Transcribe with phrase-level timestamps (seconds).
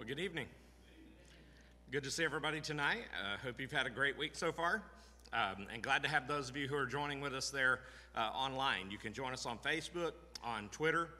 [0.00, 0.46] Well, good evening.
[1.90, 3.02] Good to see everybody tonight.
[3.12, 4.80] Uh, hope you've had a great week so far.
[5.34, 7.80] Um, and glad to have those of you who are joining with us there
[8.16, 8.90] uh, online.
[8.90, 10.12] You can join us on Facebook,
[10.42, 11.10] on Twitter,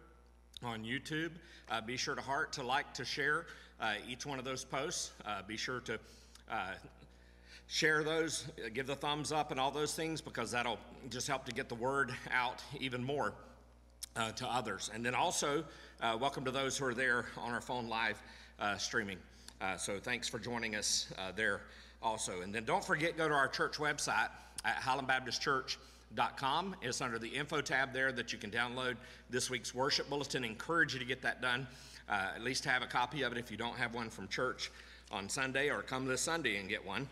[0.62, 1.32] on YouTube.
[1.70, 3.44] Uh, be sure to heart, to like, to share
[3.82, 5.10] uh, each one of those posts.
[5.26, 5.98] Uh, be sure to
[6.50, 6.72] uh,
[7.66, 10.78] share those, give the thumbs up, and all those things because that'll
[11.10, 13.34] just help to get the word out even more
[14.16, 14.90] uh, to others.
[14.92, 15.64] And then also,
[16.00, 18.20] uh, welcome to those who are there on our phone live
[18.58, 19.18] uh, streaming.
[19.60, 21.62] Uh, so thanks for joining us uh, there
[22.02, 22.40] also.
[22.40, 24.28] And then don't forget, go to our church website
[24.64, 26.76] at highlandbaptistchurch.com.
[26.82, 28.96] It's under the info tab there that you can download
[29.28, 30.44] this week's worship bulletin.
[30.44, 31.66] Encourage you to get that done.
[32.08, 34.70] Uh, at least have a copy of it if you don't have one from church
[35.12, 37.08] on Sunday, or come this Sunday and get one.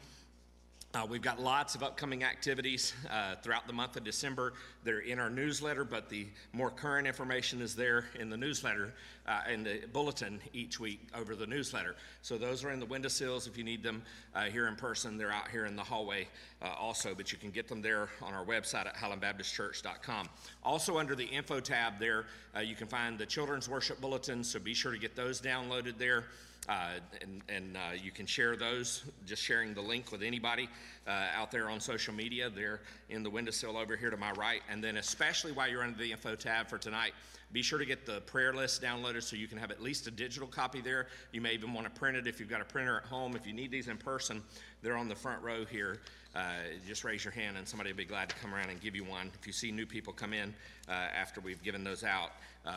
[0.95, 4.55] Uh, we've got lots of upcoming activities uh, throughout the month of December.
[4.85, 8.95] They're in our newsletter, but the more current information is there in the newsletter,
[9.27, 11.95] uh, in the bulletin each week over the newsletter.
[12.23, 14.01] So those are in the windowsills if you need them
[14.35, 15.19] uh, here in person.
[15.19, 16.27] They're out here in the hallway
[16.63, 20.31] uh, also, but you can get them there on our website at highlandbaptistchurch.com.
[20.65, 22.25] Also, under the info tab there,
[22.57, 25.99] uh, you can find the children's worship bulletins, so be sure to get those downloaded
[25.99, 26.25] there.
[26.69, 26.91] Uh,
[27.23, 30.69] and and uh, you can share those, just sharing the link with anybody
[31.07, 32.51] uh, out there on social media.
[32.51, 34.61] They're in the windowsill over here to my right.
[34.71, 37.13] And then, especially while you're under the info tab for tonight,
[37.53, 40.11] be sure to get the prayer list downloaded so you can have at least a
[40.11, 41.07] digital copy there.
[41.33, 43.35] You may even want to print it if you've got a printer at home.
[43.35, 44.43] If you need these in person,
[44.83, 46.01] they're on the front row here.
[46.37, 46.53] Uh,
[46.87, 49.05] just raise your hand and somebody will be glad to come around and give you
[49.05, 49.31] one.
[49.41, 50.55] If you see new people come in
[50.87, 52.33] uh, after we've given those out,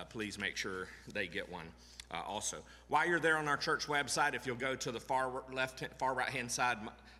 [0.07, 1.65] please make sure they get one
[2.11, 2.57] uh, also.
[2.87, 6.13] While you're there on our church website, if you'll go to the far left, far
[6.13, 6.77] right hand side,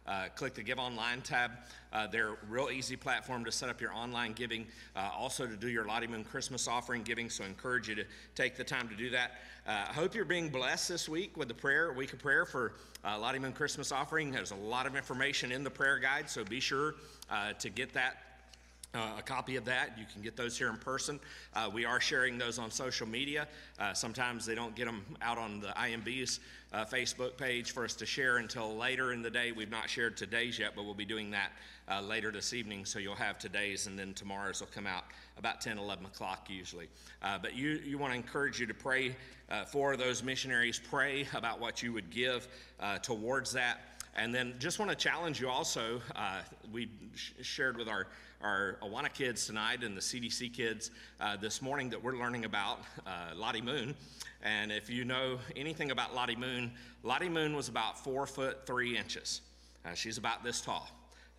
[0.07, 1.51] uh, click the Give Online tab.
[1.93, 4.65] Uh, they're real easy platform to set up your online giving,
[4.95, 7.29] uh, also to do your Lottie Moon Christmas offering giving.
[7.29, 9.31] So, I encourage you to take the time to do that.
[9.67, 12.73] Uh, I hope you're being blessed this week with the prayer, week of prayer for
[13.05, 14.31] uh, Lottie Moon Christmas offering.
[14.31, 16.95] There's a lot of information in the prayer guide, so be sure
[17.59, 18.30] to get that
[18.93, 19.97] uh, a copy of that.
[19.97, 21.19] You can get those here in person.
[21.55, 23.47] Uh, we are sharing those on social media.
[23.79, 26.39] Uh, sometimes they don't get them out on the IMB's
[26.73, 29.51] uh, Facebook page for us to share until later in the day.
[29.51, 31.51] We've not shared today's yet, but we'll be doing that
[31.89, 32.85] uh, later this evening.
[32.85, 35.05] So you'll have today's, and then tomorrow's will come out
[35.37, 36.87] about 10, 11 o'clock usually.
[37.23, 39.15] Uh, but you, you want to encourage you to pray
[39.67, 40.79] for those missionaries.
[40.79, 42.47] Pray about what you would give
[43.01, 43.81] towards that.
[44.15, 46.01] And then just want to challenge you also.
[46.15, 46.41] Uh,
[46.71, 48.07] we sh- shared with our,
[48.41, 50.91] our Awana kids tonight and the CDC kids
[51.21, 53.95] uh, this morning that we're learning about uh, Lottie Moon.
[54.43, 56.71] And if you know anything about Lottie Moon,
[57.03, 59.41] Lottie Moon was about four foot three inches.
[59.85, 60.89] Uh, she's about this tall,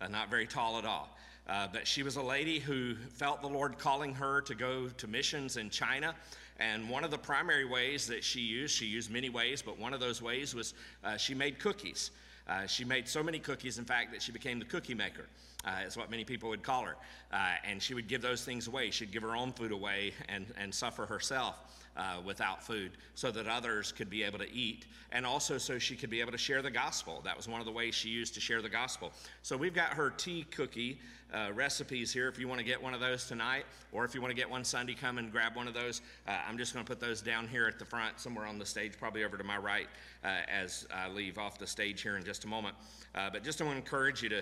[0.01, 1.15] uh, not very tall at all.
[1.47, 5.07] Uh, but she was a lady who felt the Lord calling her to go to
[5.07, 6.15] missions in China.
[6.59, 9.93] And one of the primary ways that she used, she used many ways, but one
[9.93, 10.73] of those ways was
[11.17, 12.11] she made cookies.
[12.47, 15.25] Uh, she made so many cookies, in fact, that she became the cookie maker,
[15.65, 16.95] uh, is what many people would call her.
[17.31, 18.91] Uh, and she would give those things away.
[18.91, 21.55] She'd give her own food away and, and suffer herself
[21.95, 25.95] uh, without food so that others could be able to eat and also so she
[25.95, 27.21] could be able to share the gospel.
[27.23, 29.11] That was one of the ways she used to share the gospel.
[29.43, 30.99] So we've got her tea cookie
[31.31, 34.21] uh, recipes here if you want to get one of those tonight or if you
[34.21, 36.01] want to get one Sunday, come and grab one of those.
[36.27, 38.65] Uh, I'm just going to put those down here at the front, somewhere on the
[38.65, 39.87] stage, probably over to my right
[40.23, 42.75] uh, as I leave off the stage here in just a moment.
[43.13, 44.41] But just to encourage you to,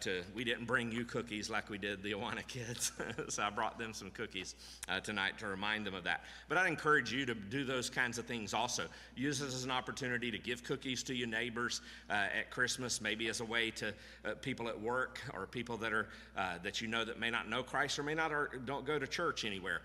[0.00, 2.92] to, we didn't bring you cookies like we did the Awana kids.
[3.28, 4.54] so I brought them some cookies
[4.88, 6.22] uh, tonight to remind them of that.
[6.48, 8.86] But I'd encourage you to do those kinds of things also.
[9.16, 13.28] Use this as an opportunity to give cookies to your neighbors uh, at Christmas, maybe
[13.28, 13.88] as a way to
[14.24, 17.48] uh, people at work or people that are, uh, that you know that may not
[17.48, 19.82] know Christ or may not or don't go to church anywhere,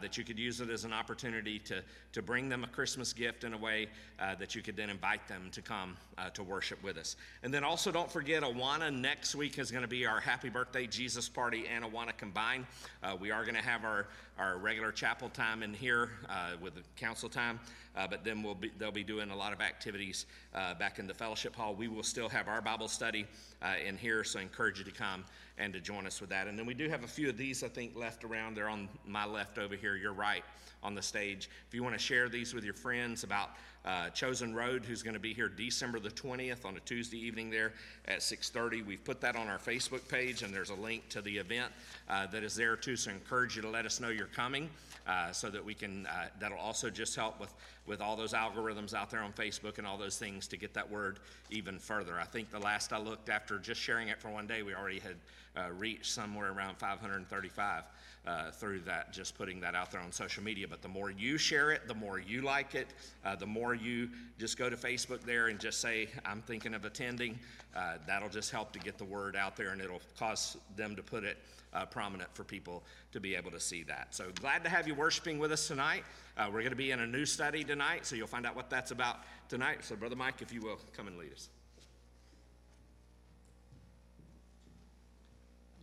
[0.00, 1.82] that you could use it as an opportunity to,
[2.12, 3.86] to bring them a Christmas gift in a way
[4.18, 5.94] that you could then invite them to come
[6.32, 7.16] to worship with us.
[7.42, 10.86] And then also don't forget Awana next week is going to be our Happy Birthday
[10.86, 12.66] Jesus Party and Awana combined.
[13.02, 14.06] Uh, we are going to have our,
[14.38, 17.58] our regular chapel time in here uh, with the council time,
[17.96, 21.06] uh, but then we'll be, they'll be doing a lot of activities uh, back in
[21.06, 21.74] the fellowship hall.
[21.74, 23.26] We will still have our Bible study
[23.62, 25.24] uh, in here, so I encourage you to come
[25.58, 26.46] and to join us with that.
[26.46, 28.56] And then we do have a few of these, I think, left around.
[28.56, 30.44] They're on my left over here, your right
[30.82, 31.48] on the stage.
[31.68, 33.50] If you want to share these with your friends about
[33.84, 37.50] uh, Chosen Road, who's going to be here December the 20th on a Tuesday evening
[37.50, 37.72] there
[38.06, 38.84] at 6:30.
[38.84, 41.70] We've put that on our Facebook page, and there's a link to the event
[42.08, 42.96] uh, that is there too.
[42.96, 44.70] So I encourage you to let us know you're coming,
[45.06, 46.06] uh, so that we can.
[46.06, 47.52] Uh, that'll also just help with
[47.86, 50.90] with all those algorithms out there on Facebook and all those things to get that
[50.90, 51.18] word
[51.50, 52.18] even further.
[52.18, 54.74] I think the last I looked after after just sharing it for one day, we
[54.74, 55.16] already had
[55.56, 57.84] uh, reached somewhere around 535
[58.26, 60.66] uh, through that, just putting that out there on social media.
[60.66, 62.88] But the more you share it, the more you like it,
[63.24, 64.08] uh, the more you
[64.38, 67.38] just go to Facebook there and just say, I'm thinking of attending,
[67.76, 71.02] uh, that'll just help to get the word out there and it'll cause them to
[71.02, 71.38] put it
[71.74, 74.14] uh, prominent for people to be able to see that.
[74.14, 76.04] So glad to have you worshiping with us tonight.
[76.36, 78.70] Uh, we're going to be in a new study tonight, so you'll find out what
[78.70, 79.18] that's about
[79.48, 79.84] tonight.
[79.84, 81.48] So, Brother Mike, if you will, come and lead us.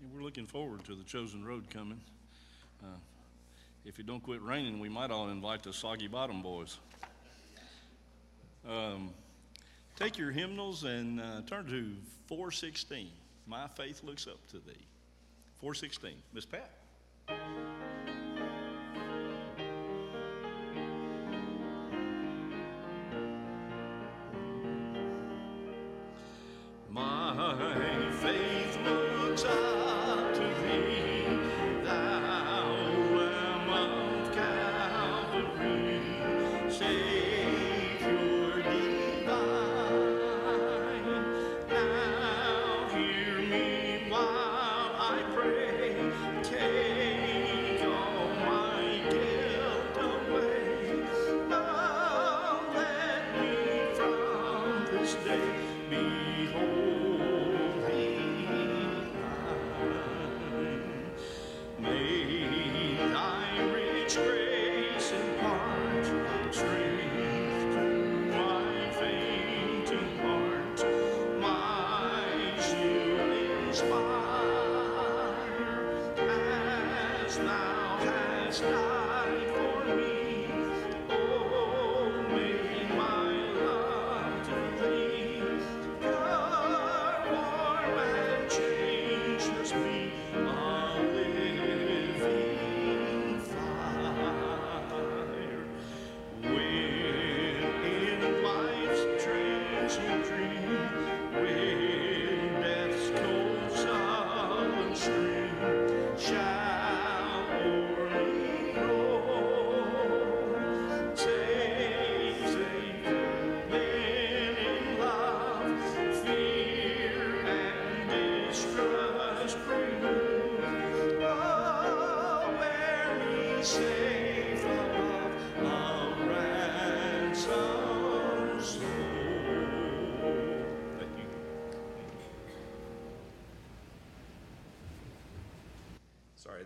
[0.09, 2.01] We're looking forward to the chosen road coming.
[2.83, 2.87] Uh,
[3.85, 6.79] if it don't quit raining, we might all invite the Soggy Bottom boys.
[8.67, 9.11] Um,
[9.95, 11.91] take your hymnals and uh, turn to
[12.27, 13.09] 416.
[13.45, 14.85] My faith looks up to thee.
[15.59, 16.13] 416.
[16.33, 16.71] Miss Pat.
[26.89, 28.60] My faith
[55.91, 56.70] day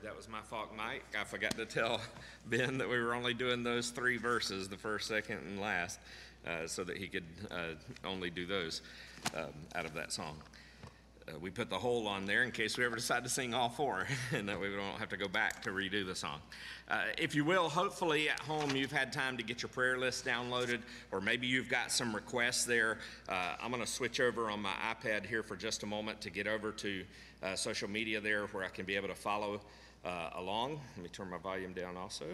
[0.06, 1.04] that was my fault, Mike.
[1.20, 2.00] I forgot to tell
[2.46, 6.00] Ben that we were only doing those three verses, the first, second, and last,
[6.46, 7.74] uh, so that he could uh,
[8.06, 8.84] only do those
[9.36, 10.38] um, out of that song.
[11.28, 13.68] Uh, we put the whole on there in case we ever decide to sing all
[13.68, 16.40] four, and that we don't have to go back to redo the song.
[16.88, 20.24] Uh, if you will, hopefully at home you've had time to get your prayer list
[20.24, 20.82] downloaded,
[21.12, 23.00] or maybe you've got some requests there.
[23.28, 26.30] Uh, I'm going to switch over on my iPad here for just a moment to
[26.30, 27.04] get over to
[27.42, 29.62] uh, social media there where I can be able to follow
[30.06, 30.80] uh, along.
[30.96, 32.26] Let me turn my volume down also.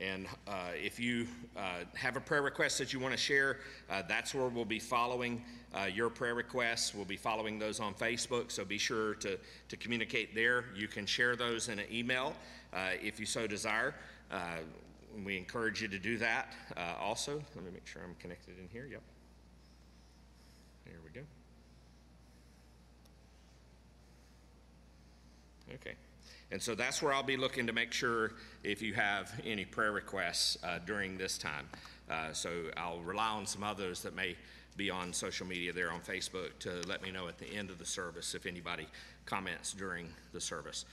[0.00, 3.58] And uh, if you uh, have a prayer request that you want to share,
[3.90, 5.42] uh, that's where we'll be following
[5.74, 6.94] uh, your prayer requests.
[6.94, 9.38] We'll be following those on Facebook, so be sure to,
[9.68, 10.66] to communicate there.
[10.76, 12.34] You can share those in an email
[12.72, 13.94] uh, if you so desire.
[14.30, 14.58] Uh,
[15.24, 16.52] we encourage you to do that
[17.00, 17.42] also.
[17.56, 18.86] Let me make sure I'm connected in here.
[18.88, 19.02] Yep.
[20.84, 21.26] There we go.
[25.74, 25.94] Okay.
[26.50, 28.32] And so that's where I'll be looking to make sure
[28.64, 31.68] if you have any prayer requests uh, during this time.
[32.10, 34.34] Uh, so I'll rely on some others that may
[34.76, 37.78] be on social media there on Facebook to let me know at the end of
[37.78, 38.86] the service if anybody
[39.26, 40.86] comments during the service.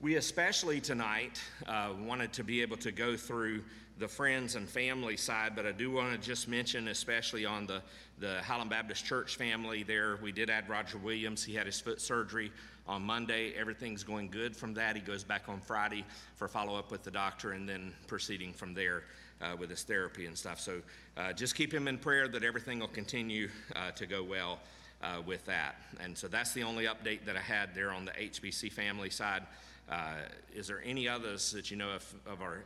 [0.00, 3.62] We especially tonight uh, wanted to be able to go through
[3.98, 7.82] the friends and family side, but I do want to just mention, especially on the,
[8.18, 11.44] the Highland Baptist Church family there, we did add Roger Williams.
[11.44, 12.50] He had his foot surgery
[12.86, 13.52] on Monday.
[13.56, 14.96] Everything's going good from that.
[14.96, 16.04] He goes back on Friday
[16.36, 19.04] for follow up with the doctor and then proceeding from there
[19.40, 20.60] uh, with his therapy and stuff.
[20.60, 20.80] So
[21.16, 24.60] uh, just keep him in prayer that everything will continue uh, to go well
[25.02, 25.76] uh, with that.
[26.00, 29.42] And so that's the only update that I had there on the HBC family side.
[29.88, 30.14] Uh,
[30.54, 32.62] is there any others that you know of, of our?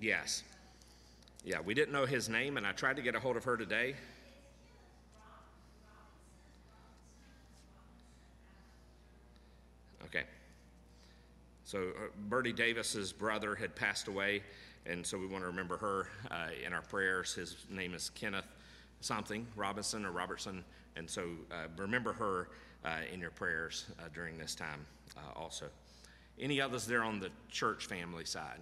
[0.00, 0.42] Yes.
[1.44, 3.56] Yeah, we didn't know his name, and I tried to get a hold of her
[3.56, 3.94] today.
[10.04, 10.24] Okay.
[11.64, 14.42] So uh, Bertie Davis's brother had passed away,
[14.86, 17.34] and so we want to remember her uh, in our prayers.
[17.34, 18.46] His name is Kenneth
[19.00, 20.64] something Robinson or Robertson
[20.96, 22.48] And so uh, remember her
[22.84, 24.86] uh, in your prayers uh, during this time
[25.36, 25.66] also.
[26.38, 28.60] Any others there on the church family side?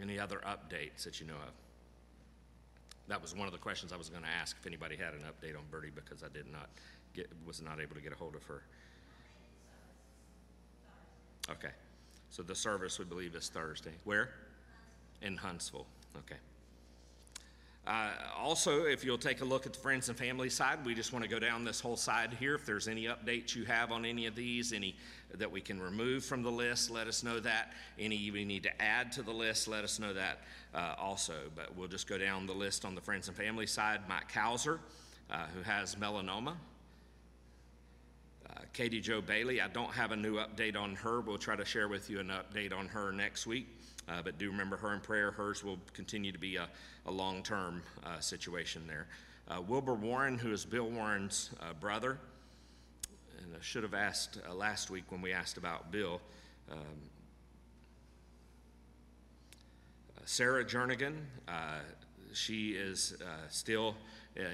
[0.00, 1.52] Any other updates that you know of?
[3.08, 5.20] That was one of the questions I was going to ask if anybody had an
[5.20, 6.68] update on Bertie because I did not
[7.14, 8.62] get, was not able to get a hold of her.
[11.50, 11.70] Okay.
[12.30, 13.92] So the service, we believe, is Thursday.
[14.04, 14.30] Where?
[15.22, 15.86] In Huntsville.
[16.18, 16.36] Okay.
[17.86, 21.12] Uh, also, if you'll take a look at the friends and family side, we just
[21.12, 22.56] want to go down this whole side here.
[22.56, 24.96] If there's any updates you have on any of these, any
[25.34, 27.72] that we can remove from the list, let us know that.
[27.96, 30.40] Any we need to add to the list, let us know that
[30.74, 31.34] uh, also.
[31.54, 34.00] But we'll just go down the list on the friends and family side.
[34.08, 34.80] Mike Hauser,
[35.30, 36.54] uh, who has melanoma.
[38.76, 41.20] Uh, Katie Joe Bailey, I don't have a new update on her.
[41.20, 43.66] We'll try to share with you an update on her next week.
[44.08, 45.30] Uh, but do remember her in prayer.
[45.30, 46.68] Hers will continue to be a,
[47.06, 49.06] a long term uh, situation there.
[49.48, 52.18] Uh, Wilbur Warren, who is Bill Warren's uh, brother,
[53.38, 56.20] and I should have asked uh, last week when we asked about Bill.
[56.70, 56.78] Um,
[60.16, 61.14] uh, Sarah Jernigan,
[62.32, 63.16] she is
[63.48, 63.96] still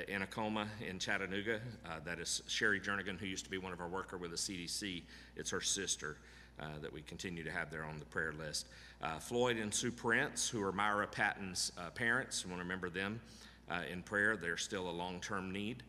[0.09, 1.61] in a coma in Chattanooga.
[2.05, 5.03] that is Sherry Jernigan, who used to be one of our worker with the CDC.
[5.37, 6.17] It's her sister.
[6.61, 8.69] Uh, that we continue to have there on the prayer list.
[9.03, 12.89] Uh, Floyd and Sue Prince, who are Myra Patton's uh, parents, we want to remember
[12.89, 13.21] them
[13.69, 14.37] uh, in prayer.
[14.37, 15.83] They're still a long term need.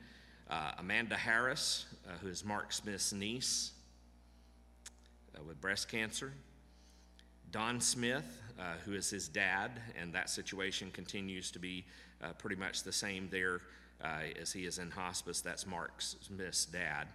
[0.50, 1.86] Uh, Amanda Harris,
[2.22, 3.74] who is Mark Smith's niece
[5.46, 6.34] with breast cancer.
[7.52, 8.42] Don Smith,
[8.86, 11.86] who is his dad, and that situation continues to be
[12.40, 13.62] pretty much the same there
[14.04, 15.42] as he is in hospice.
[15.42, 17.08] That's Mark Smith's dad.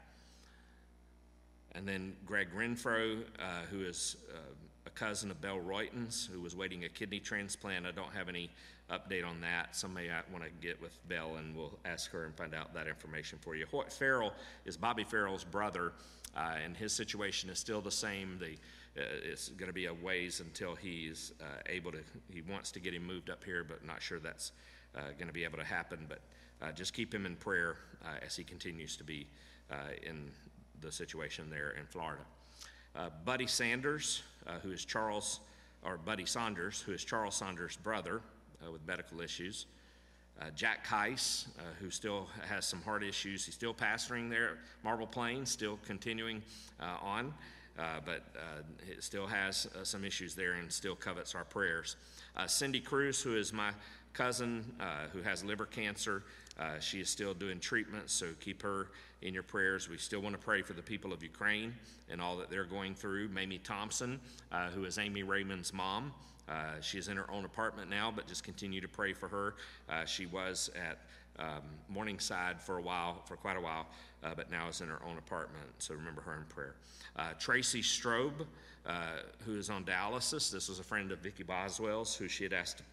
[1.73, 4.38] And then Greg Renfro, uh, who is uh,
[4.87, 7.87] a cousin of Bell Royton's, who was waiting a kidney transplant.
[7.87, 8.50] I don't have any
[8.90, 9.76] update on that.
[9.76, 12.88] Somebody I want to get with Bell, and we'll ask her and find out that
[12.88, 13.66] information for you.
[13.71, 14.33] Hoyt Farrell
[14.64, 15.92] is Bobby Farrell's brother,
[16.35, 18.38] uh, and his situation is still the same.
[18.38, 18.52] The,
[19.00, 21.99] uh, it's going to be a ways until he's uh, able to.
[22.33, 24.52] He wants to get him moved up here, but not sure that's
[24.97, 26.07] uh, going to be able to happen.
[26.09, 26.21] But uh,
[26.75, 29.27] just keep him in prayer uh, as he continues to be
[30.03, 30.31] in
[30.81, 32.23] the situation there in Florida.
[32.97, 35.41] Uh, Buddy Sanders, uh, who is Charles,
[35.85, 38.21] or Buddy Saunders, who is Charles Saunders' brother
[38.67, 39.67] uh, with medical issues.
[40.41, 43.45] Uh, Jack Heiss, uh, who still has some heart issues.
[43.45, 46.43] He's still pastoring there at Marble Plains, still continuing
[46.81, 47.35] uh, on,
[48.05, 48.25] but
[49.00, 51.97] still has some issues there and still covets our prayers.
[52.47, 53.71] Cindy Cruz, who is my
[54.12, 54.65] cousin
[55.12, 56.23] who has liver cancer,
[56.59, 58.88] uh, she is still doing treatment, so keep her
[59.23, 59.88] in your prayers.
[59.88, 61.75] We still want to pray for the people of Ukraine
[62.11, 63.29] and all that they're going through.
[63.29, 66.12] Mamie Thompson, uh, who is Amy Raymond's mom,
[66.49, 69.55] uh, she is in her own apartment now, but just continue to pray for her.
[69.88, 70.99] Uh, she was at
[71.38, 73.87] um, Morningside for a while, for quite a while,
[74.25, 75.67] uh, but now is in her own apartment.
[75.79, 76.75] So remember her in prayer.
[77.17, 78.47] Uh, Tracy Strobe,
[79.45, 80.50] who is on dialysis.
[80.50, 82.85] This was a friend of Vicki Boswell's, who she had asked to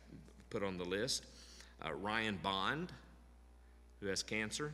[0.49, 1.25] put on the list.
[2.01, 2.91] Ryan Bond,
[4.05, 4.71] who has cancer.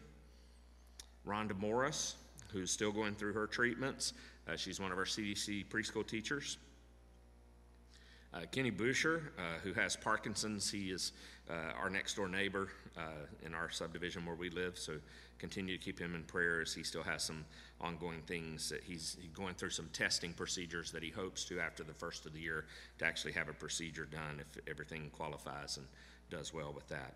[1.25, 2.15] Rhonda Morris,
[2.51, 4.11] who's still going through her treatments.
[4.45, 6.57] Uh, she's one of our CDC preschool teachers.
[8.33, 11.13] Uh, Kenny Boucher, uh, who has Parkinson's, he is
[11.50, 14.77] uh, our next door neighbor uh, in our subdivision where we live.
[14.77, 14.97] So
[15.39, 17.45] continue to keep him in prayer as he still has some
[17.79, 21.93] ongoing things that he's going through some testing procedures that he hopes to after the
[21.93, 22.65] first of the year
[23.00, 25.88] to actually have a procedure done if everything qualifies and
[26.29, 27.15] does well with that.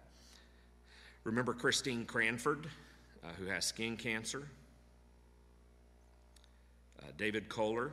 [1.25, 2.67] Remember Christine Cranford,
[3.23, 4.47] uh, who has skin cancer.
[7.01, 7.89] Uh, David Kohler,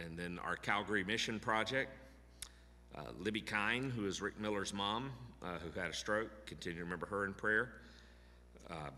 [0.00, 1.90] and then our Calgary Mission Project.
[2.94, 5.10] Uh, Libby Kine, who is Rick Miller's mom,
[5.42, 6.46] uh, who had a stroke.
[6.46, 7.72] Continue to remember her in prayer.
[8.70, 8.92] Um,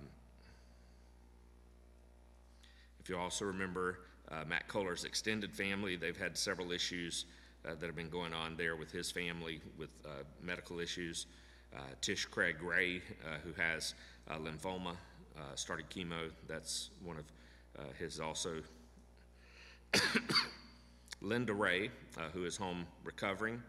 [3.00, 7.24] if you also remember uh, Matt Kohler's extended family, they've had several issues
[7.64, 9.88] uh, that have been going on there with his family with
[10.42, 11.26] medical issues.
[11.74, 13.94] Uh, Tish Craig Gray, uh, who has
[14.28, 14.96] uh, lymphoma,
[15.54, 16.30] started chemo.
[16.48, 17.24] That's one of
[17.96, 18.62] his also.
[21.20, 21.90] Linda Ray,
[22.32, 23.62] who is home recovering.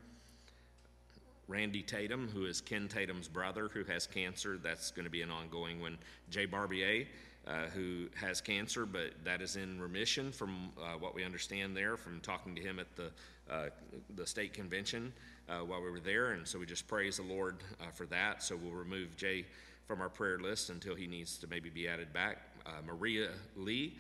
[1.48, 4.60] Randy Tatum, who is Ken Tatum's brother, who has cancer.
[4.62, 5.98] That's going to be an ongoing one.
[6.30, 7.08] Jay Barbier,
[7.48, 11.98] uh, who has cancer, but that is in remission from uh, what we understand there
[11.98, 13.10] from talking to him at the,
[13.50, 13.70] uh,
[14.16, 15.12] the state convention
[15.50, 16.32] uh, while we were there.
[16.32, 18.44] And so we just praise the Lord uh, for that.
[18.44, 19.46] So we'll remove Jay
[19.88, 22.38] from our prayer list until he needs to maybe be added back.
[22.66, 23.96] Uh, Maria Lee,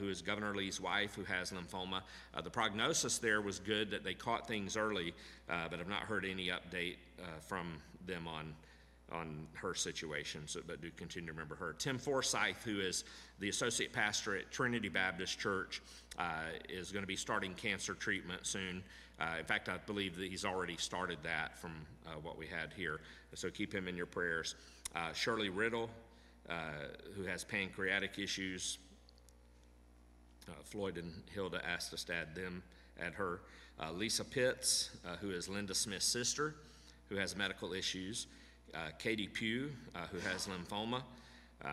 [0.00, 2.02] who is Governor Lee's wife, who has lymphoma.
[2.42, 5.14] the prognosis there was good that they caught things early,
[5.46, 6.96] but I've not heard any update
[7.46, 7.76] from
[8.06, 8.54] them on
[9.12, 11.74] on her situation, so, but do continue to remember her.
[11.78, 13.04] Tim Forsyth, who is
[13.38, 15.80] the associate pastor at Trinity Baptist Church,
[16.18, 18.82] uh, is going to be starting cancer treatment soon.
[19.20, 21.72] Uh, in fact, I believe that he's already started that from
[22.06, 23.00] uh, what we had here.
[23.34, 24.54] So keep him in your prayers.
[24.94, 25.90] Uh, Shirley Riddle,
[26.48, 26.54] uh,
[27.16, 28.78] who has pancreatic issues.
[30.48, 32.62] Uh, Floyd and Hilda asked us to add them,
[33.00, 33.40] add her.
[33.92, 36.56] Lisa Pitts, who is Linda Smith's sister,
[37.08, 38.26] who has medical issues.
[38.74, 41.02] Uh, Katie Pugh, uh, who has lymphoma.
[41.64, 41.68] Uh,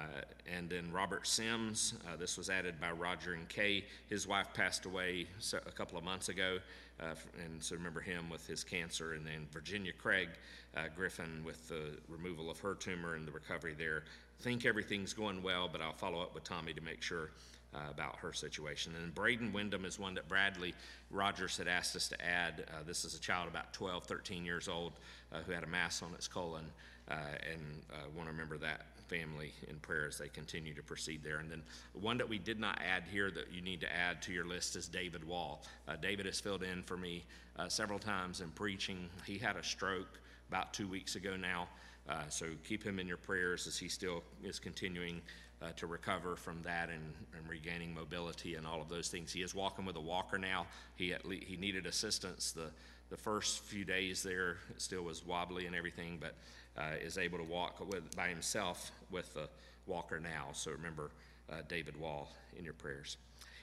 [0.52, 3.86] and then Robert Sims, uh, this was added by Roger and Kay.
[4.10, 6.58] His wife passed away a couple of months ago,
[7.00, 9.14] uh, and so remember him with his cancer.
[9.14, 10.30] And then Virginia Craig
[10.76, 14.06] uh, Griffin with the removal of her tumor and the recovery there.
[14.40, 17.30] Think everything's going well, but I'll follow up with Tommy to make sure
[17.76, 18.94] uh, about her situation.
[19.02, 20.74] And Braden Wyndham is one that Bradley
[21.12, 22.66] Rogers had asked us to add.
[22.70, 24.94] Uh, this is a child about 12, 13 years old
[25.34, 26.66] uh, who had a mass on its colon,
[27.10, 27.16] uh,
[27.52, 27.62] and
[27.92, 31.38] uh, want to remember that family in prayer as they continue to proceed there.
[31.38, 31.62] And then
[31.94, 34.76] one that we did not add here that you need to add to your list
[34.76, 35.64] is David Wall.
[35.88, 37.24] Uh, David has filled in for me
[37.68, 39.08] several times in preaching.
[39.26, 41.68] He had a stroke about two weeks ago now.
[42.08, 45.22] Uh, so keep him in your prayers as he still is continuing
[45.62, 49.32] uh, to recover from that and, and regaining mobility and all of those things.
[49.32, 50.68] He is walking with a walker now.
[50.96, 52.72] He le- he needed assistance the
[53.10, 54.58] the first few days there.
[54.78, 56.36] Still was wobbly and everything, but
[56.78, 59.48] uh, is able to walk with by himself with the
[59.86, 60.48] walker now.
[60.54, 61.12] So remember
[61.52, 63.18] uh, David Wall in your prayers.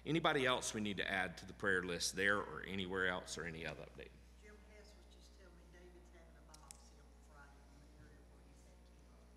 [0.07, 3.45] Anybody else we need to add to the prayer list there or anywhere else or
[3.45, 4.11] any other update?
[4.43, 8.19] Jim Hess was just telling me David's having a biopsy on Friday in the area
[8.27, 9.31] where he's had chemo.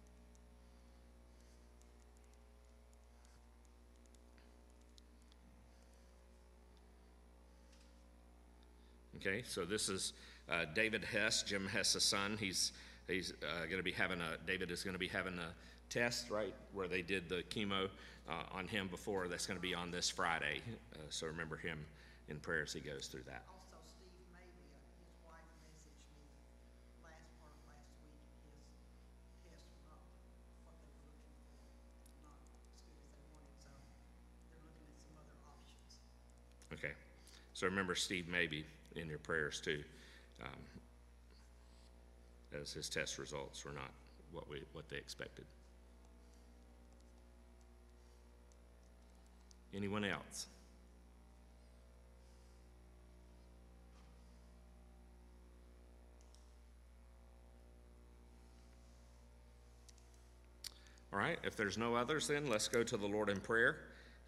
[9.18, 10.14] Okay, so this is
[10.50, 12.38] uh, David Hess, Jim Hess's son.
[12.40, 12.74] He's
[13.08, 15.54] he's uh, going to be having a David is going to be having a
[15.90, 17.88] test right where they did the chemo
[18.30, 19.28] uh, on him before.
[19.28, 20.62] That's going to be on this Friday.
[20.94, 21.80] Uh, so remember him
[22.28, 23.44] in prayer as he goes through that.
[23.48, 24.68] Also, Steve Maybe,
[25.00, 26.26] his wife messaged me
[27.00, 28.68] the last part of last week, his
[29.48, 30.04] test was not
[30.68, 31.54] what they were looking for,
[32.20, 33.72] not as good as they wanted, so
[34.52, 36.04] they're looking at some other options.
[36.76, 36.94] Okay,
[37.56, 39.84] so remember Steve maybe in your prayers too,
[40.42, 40.50] um,
[42.62, 43.92] as his test results were not
[44.32, 45.46] what we what they expected.
[49.74, 50.48] Anyone else?
[61.12, 63.78] All right, if there's no others, then let's go to the Lord in prayer,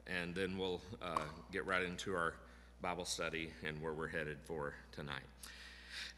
[0.06, 1.20] and then we'll uh,
[1.52, 2.36] get right into our
[2.82, 5.24] Bible study and where we're headed for tonight.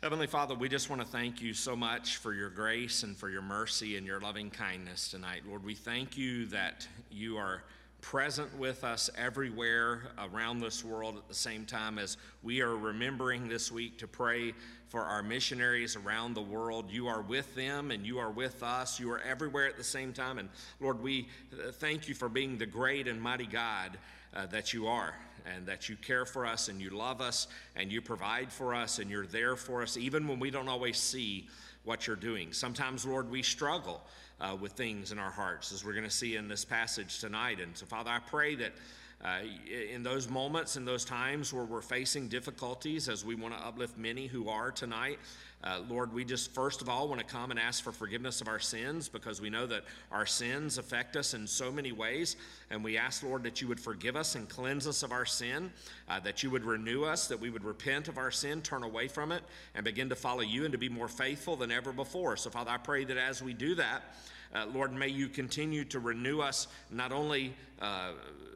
[0.03, 3.29] Heavenly Father, we just want to thank you so much for your grace and for
[3.29, 5.43] your mercy and your loving kindness tonight.
[5.47, 7.63] Lord, we thank you that you are
[8.01, 13.47] present with us everywhere around this world at the same time as we are remembering
[13.47, 14.53] this week to pray
[14.89, 16.89] for our missionaries around the world.
[16.89, 18.99] You are with them and you are with us.
[18.99, 20.39] You are everywhere at the same time.
[20.39, 21.29] And Lord, we
[21.73, 23.97] thank you for being the great and mighty God
[24.35, 25.13] uh, that you are
[25.55, 28.99] and that you care for us and you love us and you provide for us
[28.99, 31.47] and you're there for us even when we don't always see
[31.83, 32.53] what you're doing.
[32.53, 34.01] Sometimes, Lord, we struggle
[34.39, 37.59] uh, with things in our hearts, as we're going to see in this passage tonight.
[37.59, 38.73] And so, Father, I pray that.
[39.21, 39.39] Uh,
[39.93, 43.97] in those moments, in those times where we're facing difficulties, as we want to uplift
[43.97, 45.19] many who are tonight,
[45.61, 48.47] uh, Lord, we just first of all want to come and ask for forgiveness of
[48.47, 52.37] our sins because we know that our sins affect us in so many ways.
[52.69, 55.71] And we ask, Lord, that you would forgive us and cleanse us of our sin,
[56.07, 59.09] uh, that you would renew us, that we would repent of our sin, turn away
[59.09, 59.43] from it,
[59.75, 62.37] and begin to follow you and to be more faithful than ever before.
[62.37, 64.03] So, Father, I pray that as we do that,
[64.55, 68.13] uh, Lord, may you continue to renew us not only uh,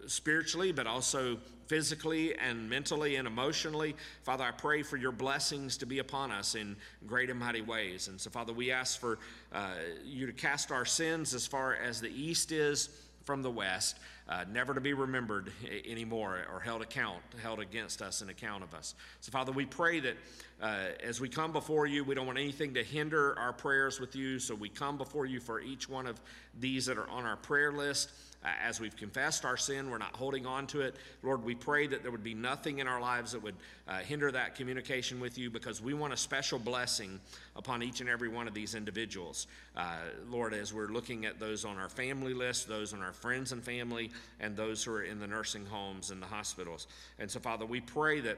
[0.07, 1.37] spiritually, but also
[1.67, 3.95] physically and mentally and emotionally.
[4.23, 6.75] Father, I pray for your blessings to be upon us in
[7.07, 8.07] great and mighty ways.
[8.07, 9.19] And so, Father, we ask for
[9.51, 9.71] uh,
[10.03, 12.89] you to cast our sins as far as the east is
[13.23, 15.51] from the west, uh, never to be remembered
[15.87, 18.95] anymore or held account, held against us in account of us.
[19.21, 20.17] So, Father, we pray that
[20.61, 24.15] uh, as we come before you, we don't want anything to hinder our prayers with
[24.15, 24.39] you.
[24.39, 26.19] So, we come before you for each one of
[26.59, 28.11] these that are on our prayer list.
[28.43, 30.95] As we've confessed our sin, we're not holding on to it.
[31.21, 33.55] Lord, we pray that there would be nothing in our lives that would
[33.87, 37.19] uh, hinder that communication with you because we want a special blessing
[37.55, 39.47] upon each and every one of these individuals.
[39.77, 39.95] Uh,
[40.29, 43.63] Lord, as we're looking at those on our family list, those on our friends and
[43.63, 46.87] family, and those who are in the nursing homes and the hospitals.
[47.19, 48.37] And so, Father, we pray that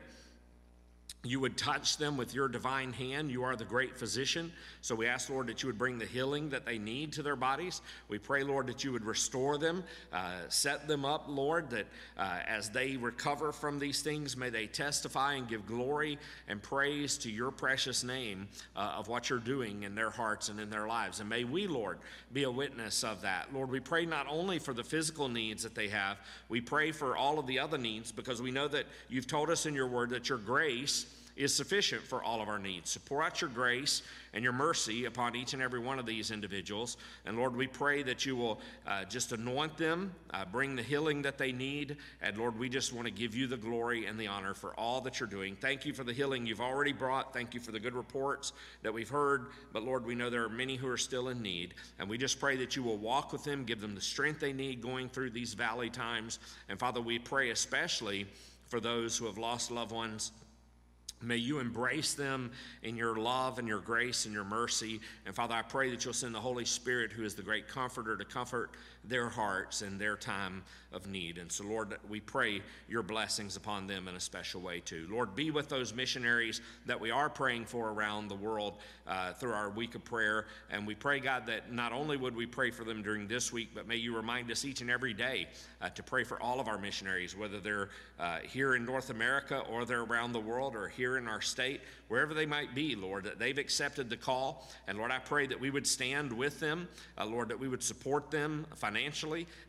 [1.26, 3.32] you would touch them with your divine hand.
[3.32, 4.52] You are the great physician.
[4.82, 7.36] So we ask, Lord, that you would bring the healing that they need to their
[7.36, 7.82] bodies.
[8.08, 9.84] We pray, Lord, that you would restore them,
[10.14, 14.68] uh, set them up, Lord, that uh, as they recover from these things, may they
[14.68, 19.84] testify and give glory and praise to your precious name uh, of what you're doing
[19.84, 21.20] in their hearts and in their lives.
[21.20, 21.98] And may we, Lord,
[22.34, 23.54] be a witness of that.
[23.54, 26.18] Lord, we pray not only for the physical needs that they have,
[26.50, 29.66] we pray for all of the other needs because we know that you've told us
[29.66, 32.92] in your word that your grace is sufficient for all of our needs.
[32.92, 34.02] So pour out your grace
[34.34, 36.98] and your mercy upon each and every one of these individuals.
[37.26, 41.22] And Lord, we pray that you will uh, just anoint them, uh, bring the healing
[41.24, 41.98] that they need.
[42.22, 45.02] And Lord, we just want to give you the glory and the honor for all
[45.02, 45.56] that you're doing.
[45.56, 47.34] Thank you for the healing you've already brought.
[47.34, 49.48] Thank you for the good reports that we've heard.
[49.74, 51.74] But Lord, we know there are many who are still in need.
[52.00, 54.54] And we just pray that you will walk with them, give them the strength they
[54.54, 56.40] need going through these valley times.
[56.70, 58.26] And Father, we pray especially
[58.68, 60.32] for those who have lost loved ones
[61.22, 62.52] May you embrace them
[62.84, 65.00] in your love and your grace and your mercy.
[65.26, 68.18] And Father, I pray that you'll send the Holy Spirit, who is the great comforter,
[68.18, 68.72] to comfort
[69.08, 71.38] their hearts in their time of need.
[71.38, 75.08] And so, Lord, we pray your blessings upon them in a special way, too.
[75.12, 79.52] Lord, be with those missionaries that we are praying for around the world uh, through
[79.52, 80.46] our week of prayer.
[80.72, 83.70] And we pray, God, that not only would we pray for them during this week,
[83.76, 85.48] but may you remind us each and every day
[85.82, 87.90] uh, to pray for all of our missionaries, whether they're
[88.20, 91.82] uh, here in North America or they're around the world or here in our state,
[92.08, 94.70] wherever they might be, Lord, that they've accepted the call.
[94.88, 96.88] And Lord, I pray that we would stand with them,
[97.18, 98.95] uh, Lord, that we would support them financially,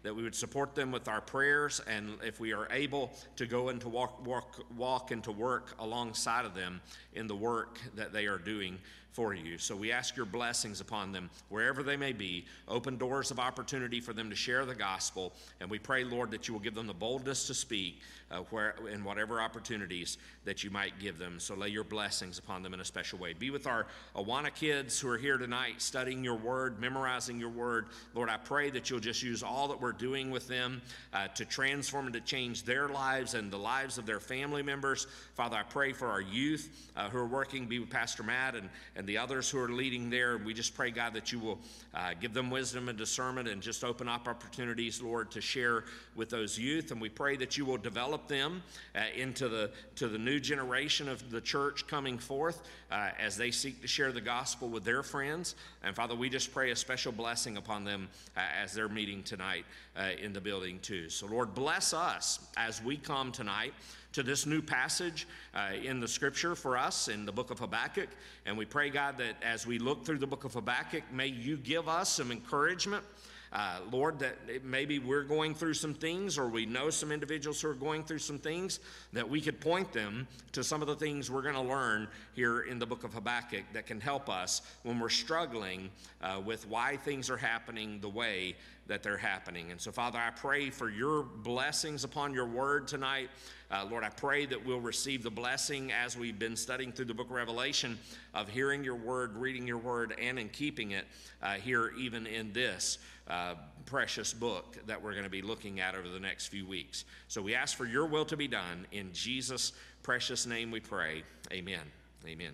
[0.03, 3.69] that we would support them with our prayers, and if we are able to go
[3.69, 6.81] into walk, walk, walk into work alongside of them
[7.15, 8.79] in the work that they are doing
[9.17, 9.57] for you.
[9.57, 12.45] So we ask your blessings upon them wherever they may be.
[12.69, 15.33] Open doors of opportunity for them to share the gospel.
[15.59, 18.75] And we pray, Lord, that you will give them the boldness to speak uh, where,
[18.93, 21.41] in whatever opportunities that you might give them.
[21.41, 23.33] So lay your blessings upon them in a special way.
[23.33, 27.87] Be with our Awana kids who are here tonight studying your word, memorizing your word.
[28.15, 30.83] Lord, I pray that you'll just use all that we're doing with them
[31.15, 35.07] uh, to transform and to change their lives and the lives of their family members.
[35.35, 38.69] Father, I pray for our youth uh, who are working, be with Pastor Matt and,
[38.95, 40.39] and the others who are leading there.
[40.39, 41.59] We just pray, God, that you will
[41.95, 46.31] uh, give them wisdom and discernment and just open up opportunities, Lord, to share with
[46.31, 46.91] those youth.
[46.91, 48.63] And we pray that you will develop them
[48.95, 53.51] uh, into the, to the new generation of the church coming forth uh, as they
[53.51, 55.55] seek to share the gospel with their friends.
[55.83, 59.65] And Father, we just pray a special blessing upon them uh, as they're meeting tonight
[59.97, 61.09] uh, in the building, too.
[61.09, 63.73] So, Lord, bless us as we come tonight
[64.17, 68.09] to this new passage uh, in the scripture for us in the book of Habakkuk.
[68.47, 71.59] And we pray, God, that as we look through the book of Habakkuk, may you
[71.59, 73.05] give us some encouragement.
[73.53, 77.69] Uh, Lord, that maybe we're going through some things, or we know some individuals who
[77.69, 78.81] are going through some things,
[79.13, 82.63] that we could point them to some of the things we're going to learn here
[82.63, 85.91] in the book of Habakkuk that can help us when we're struggling
[86.23, 89.71] uh, with why things are happening the way that they're happening.
[89.71, 93.31] And so, Father, I pray for your blessings upon your word tonight.
[93.69, 97.15] Uh, Lord, I pray that we'll receive the blessing as we've been studying through the
[97.15, 97.99] book of Revelation
[98.33, 101.05] of hearing your word, reading your word, and in keeping it
[101.43, 105.97] uh, here, even in this uh, precious book that we're going to be looking at
[105.97, 107.05] over the next few weeks.
[107.27, 108.87] So we ask for your will to be done.
[108.93, 109.73] In Jesus'
[110.05, 111.25] precious name we pray.
[111.51, 111.81] Amen.
[112.25, 112.53] Amen.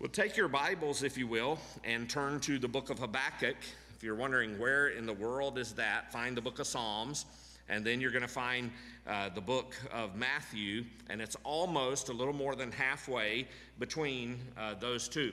[0.00, 3.56] Well, take your Bibles, if you will, and turn to the book of Habakkuk.
[3.94, 7.26] If you're wondering where in the world is that, find the book of Psalms,
[7.70, 8.70] and then you're going to find
[9.06, 13.46] uh, the book of Matthew, and it's almost a little more than halfway
[13.78, 15.32] between uh, those two.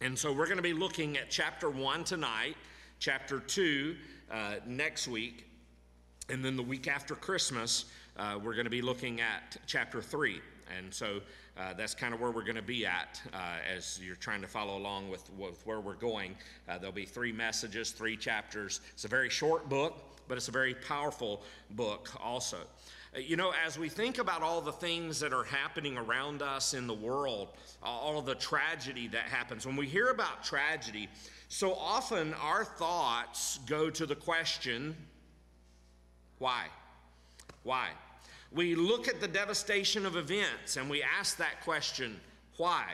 [0.00, 2.56] And so we're going to be looking at chapter 1 tonight,
[2.98, 3.96] chapter 2
[4.30, 5.45] uh, next week,
[6.28, 7.84] and then the week after Christmas,
[8.16, 10.40] uh, we're going to be looking at chapter 3.
[10.76, 11.20] And so
[11.56, 14.48] uh, that's kind of where we're going to be at uh, as you're trying to
[14.48, 16.34] follow along with, with where we're going.
[16.68, 18.80] Uh, there'll be three messages, three chapters.
[18.92, 19.94] It's a very short book,
[20.26, 22.58] but it's a very powerful book also.
[23.14, 26.74] Uh, you know, as we think about all the things that are happening around us
[26.74, 27.50] in the world,
[27.84, 31.08] all the tragedy that happens, when we hear about tragedy,
[31.46, 34.96] so often our thoughts go to the question
[36.38, 36.66] why?
[37.62, 37.88] Why?
[38.52, 42.20] We look at the devastation of events and we ask that question,
[42.56, 42.84] why?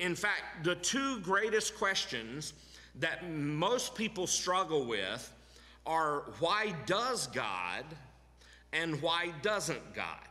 [0.00, 2.52] In fact, the two greatest questions
[2.98, 5.32] that most people struggle with
[5.86, 7.84] are why does God
[8.72, 10.28] and why doesn't God?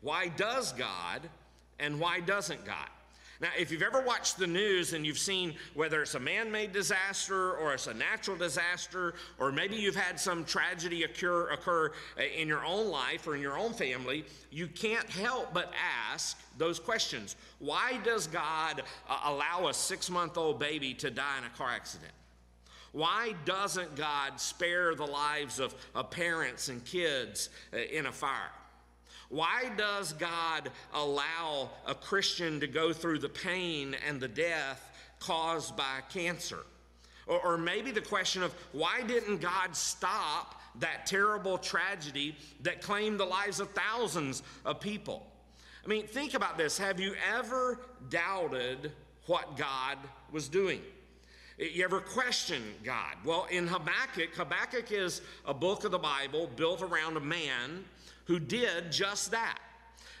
[0.00, 1.22] Why does God
[1.78, 2.88] and why doesn't God?
[3.40, 6.72] Now, if you've ever watched the news and you've seen whether it's a man made
[6.72, 12.22] disaster or it's a natural disaster, or maybe you've had some tragedy occur, occur uh,
[12.22, 15.72] in your own life or in your own family, you can't help but
[16.12, 17.34] ask those questions.
[17.58, 21.70] Why does God uh, allow a six month old baby to die in a car
[21.70, 22.12] accident?
[22.92, 28.52] Why doesn't God spare the lives of, of parents and kids uh, in a fire?
[29.34, 35.76] Why does God allow a Christian to go through the pain and the death caused
[35.76, 36.60] by cancer?
[37.26, 43.18] Or, or, maybe the question of why didn't God stop that terrible tragedy that claimed
[43.18, 45.26] the lives of thousands of people?
[45.84, 46.78] I mean, think about this.
[46.78, 48.92] Have you ever doubted
[49.26, 49.98] what God
[50.30, 50.80] was doing?
[51.58, 53.16] You ever question God?
[53.24, 57.84] Well, in Habakkuk, Habakkuk is a book of the Bible built around a man
[58.24, 59.58] who did just that.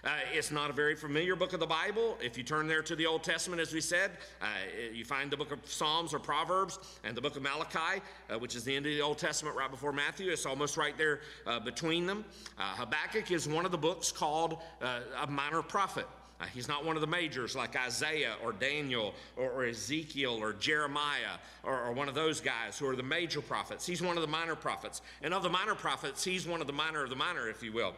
[0.04, 2.18] Uh, it's not a very familiar book of the Bible.
[2.22, 4.10] If you turn there to the Old Testament, as we said,
[4.42, 4.46] uh,
[4.92, 8.54] you find the book of Psalms or Proverbs and the book of Malachi, uh, which
[8.54, 10.30] is the end of the Old Testament right before Matthew.
[10.30, 12.26] It's almost right there uh, between them.
[12.58, 16.06] Uh, Habakkuk is one of the books called uh, a minor prophet.
[16.44, 20.52] Uh, he's not one of the majors like Isaiah or Daniel or, or Ezekiel or
[20.52, 23.86] Jeremiah or, or, one of those guys who are the major prophets.
[23.86, 25.00] He's one of the minor prophets.
[25.22, 27.72] And of the minor prophets, he's one of the minor of the minor, if you
[27.72, 27.94] will.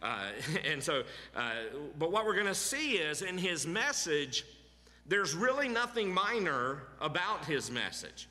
[0.00, 0.28] Uh,
[0.64, 1.02] and so,
[1.36, 1.52] uh,
[1.98, 4.46] but what we're going to see is in his message,
[5.06, 8.28] there's really nothing minor about his message.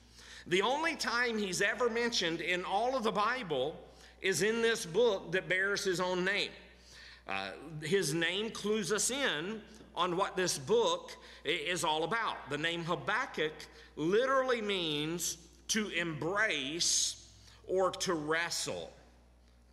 [0.47, 3.75] The only time he's ever mentioned in all of the Bible
[4.21, 6.49] is in this book that bears his own name.
[7.29, 7.51] Uh,
[7.83, 9.61] his name clues us in
[9.95, 11.15] on what this book
[11.45, 12.49] is all about.
[12.49, 13.53] The name Habakkuk
[13.95, 15.37] literally means
[15.67, 17.29] to embrace
[17.67, 18.91] or to wrestle.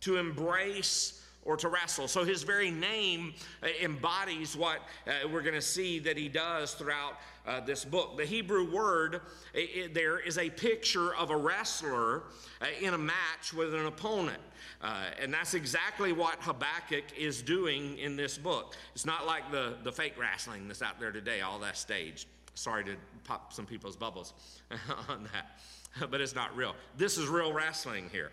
[0.01, 2.07] To embrace or to wrestle.
[2.07, 6.73] So his very name uh, embodies what uh, we're going to see that he does
[6.73, 7.13] throughout
[7.47, 8.17] uh, this book.
[8.17, 9.21] The Hebrew word
[9.53, 12.23] it, there is a picture of a wrestler
[12.61, 14.41] uh, in a match with an opponent.
[14.81, 18.75] Uh, and that's exactly what Habakkuk is doing in this book.
[18.93, 22.27] It's not like the, the fake wrestling that's out there today, all that staged.
[22.53, 24.33] Sorry to pop some people's bubbles
[25.09, 26.75] on that, but it's not real.
[26.97, 28.31] This is real wrestling here.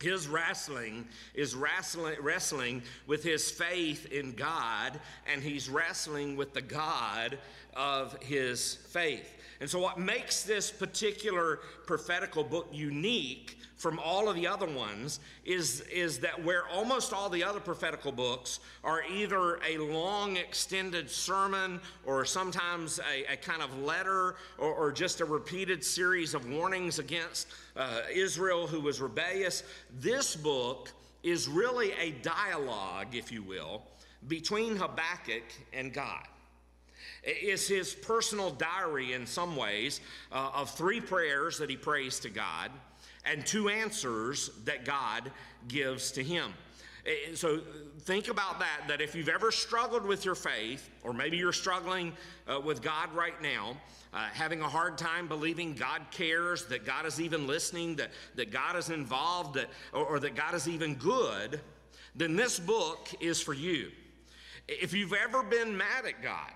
[0.00, 5.00] His wrestling is wrestling, wrestling with his faith in God,
[5.32, 7.38] and he's wrestling with the God
[7.74, 9.35] of his faith.
[9.60, 15.20] And so, what makes this particular prophetical book unique from all of the other ones
[15.44, 21.10] is, is that where almost all the other prophetical books are either a long extended
[21.10, 26.48] sermon or sometimes a, a kind of letter or, or, just a repeated series of
[26.48, 29.62] warnings against uh, Israel who was rebellious,
[30.00, 30.90] this book
[31.22, 33.82] is really a dialogue, if you will,
[34.26, 36.26] between Habakkuk and God
[37.26, 40.00] is his personal diary in some ways
[40.32, 42.70] uh, of three prayers that he prays to God
[43.24, 45.30] and two answers that God
[45.68, 46.54] gives to him.
[47.04, 47.60] Eh, so
[48.00, 52.12] think about that, that if you've ever struggled with your faith, or maybe you're struggling
[52.48, 53.76] uh, with God right now,
[54.12, 58.50] uh, having a hard time believing God cares, that God is even listening, that, that
[58.50, 61.60] God is involved, that, or, or that God is even good,
[62.14, 63.90] then this book is for you.
[64.68, 66.52] If you've ever been mad at God,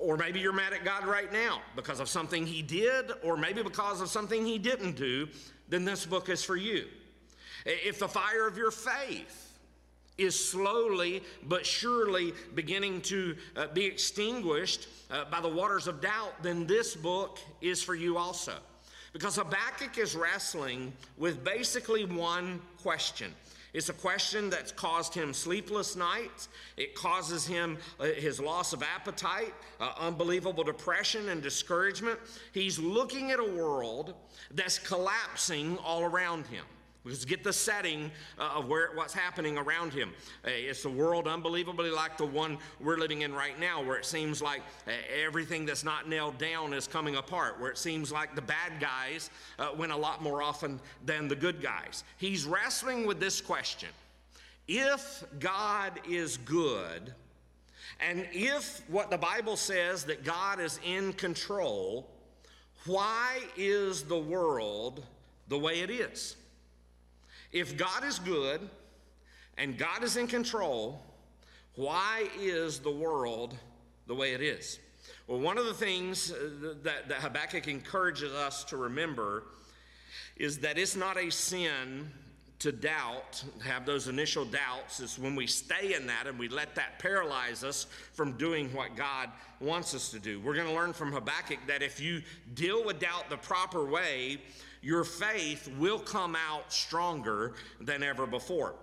[0.00, 3.62] or maybe you're mad at God right now because of something He did, or maybe
[3.62, 5.28] because of something He didn't do,
[5.68, 6.86] then this book is for you.
[7.66, 9.58] If the fire of your faith
[10.18, 16.42] is slowly but surely beginning to uh, be extinguished uh, by the waters of doubt,
[16.42, 18.54] then this book is for you also.
[19.12, 23.34] Because Habakkuk is wrestling with basically one question
[23.72, 26.48] it's a question that's caused him sleepless nights.
[26.76, 32.18] It causes him uh, his loss of appetite, uh, unbelievable depression, and discouragement.
[32.52, 34.14] He's looking at a world
[34.50, 36.64] that's collapsing all around him.
[37.02, 40.12] Because get the setting uh, of where what's happening around him.
[40.44, 44.04] Uh, it's a world unbelievably like the one we're living in right now, where it
[44.04, 44.90] seems like uh,
[45.24, 49.30] everything that's not nailed down is coming apart, where it seems like the bad guys
[49.76, 52.04] win a lot more often than the good guys.
[52.18, 53.88] He's wrestling with this question
[54.68, 57.14] If God is good,
[58.00, 62.10] and if what the Bible says that God is in control,
[62.86, 65.04] why is the world
[65.48, 66.36] the way it is?
[67.52, 68.68] If God is good
[69.58, 71.00] and God is in control,
[71.74, 73.56] why is the world
[74.06, 74.78] the way it is?
[75.26, 79.44] Well, one of the things uh, that, that Habakkuk encourages us to remember
[80.36, 82.10] is that it's not a sin
[82.60, 86.74] to doubt, have those initial doubts, is when we stay in that and we let
[86.74, 90.40] that paralyze us from doing what God wants us to do.
[90.40, 92.22] We're going to learn from Habakkuk that if you
[92.54, 94.42] deal with doubt the proper way,
[94.82, 98.74] your faith will come out stronger than ever before.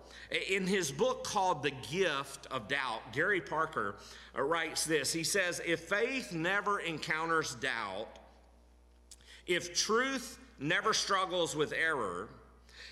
[0.50, 3.96] In his book called The Gift of Doubt, Gary Parker
[4.38, 8.08] uh, writes this He says, If faith never encounters doubt,
[9.48, 12.30] if truth never struggles with error,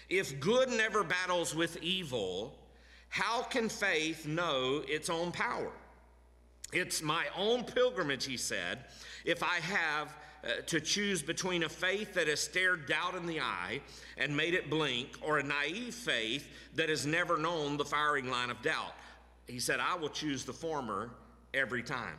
[0.09, 2.57] if good never battles with evil,
[3.09, 5.71] how can faith know its own power?
[6.73, 8.85] It's my own pilgrimage, he said,
[9.23, 10.15] if I have
[10.45, 13.81] uh, to choose between a faith that has stared doubt in the eye
[14.17, 18.49] and made it blink, or a naive faith that has never known the firing line
[18.49, 18.93] of doubt.
[19.47, 21.09] He said, I will choose the former
[21.53, 22.17] every time.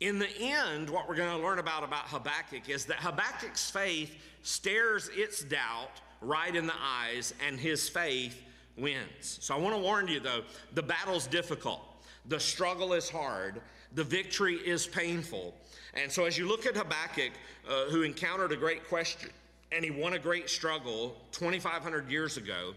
[0.00, 4.14] In the end, what we're going to learn about about Habakkuk is that Habakkuk's faith
[4.42, 8.42] stares its doubt right in the eyes, and his faith
[8.76, 9.38] wins.
[9.40, 10.42] So I want to warn you though,
[10.72, 11.80] the battle's difficult.
[12.26, 13.60] The struggle is hard.
[13.94, 15.54] The victory is painful.
[15.94, 17.32] And so as you look at Habakkuk,
[17.68, 19.30] uh, who encountered a great question
[19.72, 22.74] and he won a great struggle 2,500 years ago,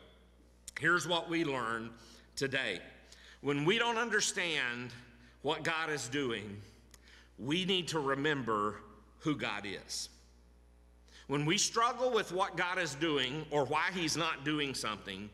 [0.79, 1.89] here's what we learn
[2.35, 2.79] today.
[3.41, 4.91] When we don't understand
[5.41, 6.61] what God is doing,
[7.39, 8.81] we need to remember
[9.19, 10.09] who God is.
[11.27, 15.29] When we struggle with what God is doing or why He's not doing something,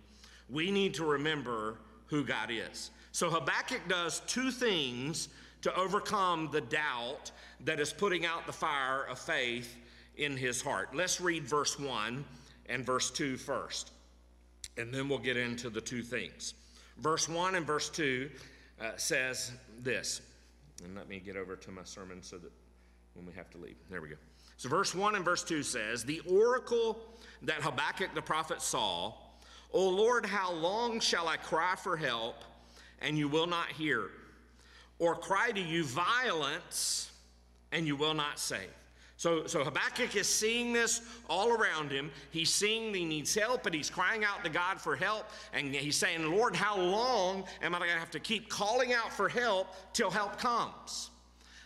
[0.50, 2.91] we need to remember who God is.
[3.12, 5.30] So Habakkuk does two things
[5.63, 9.76] to overcome the doubt that is putting out the fire of faith
[10.17, 10.93] in his heart.
[10.93, 12.23] Let's read verse 1
[12.67, 13.91] and verse 2 first,
[14.78, 16.54] and then we'll get into the two things.
[16.97, 18.30] Verse 1 and verse 2
[18.82, 20.21] uh, says this,
[20.84, 22.52] and let me get over to my sermon so that
[23.13, 24.15] when we have to leave, there we go.
[24.58, 26.99] So, verse 1 and verse 2 says, The oracle
[27.41, 29.13] that Habakkuk the prophet saw,
[29.71, 32.36] O Lord, how long shall I cry for help,
[33.02, 34.10] and you will not hear?
[35.04, 37.12] Or cry to you violence,
[37.74, 38.70] and you will not save?
[39.18, 42.10] So, so Habakkuk is seeing this all around him.
[42.32, 45.26] He's seeing he needs help, and he's crying out to God for help.
[45.52, 49.12] And he's saying, Lord, how long am I going to have to keep calling out
[49.12, 51.10] for help till help comes?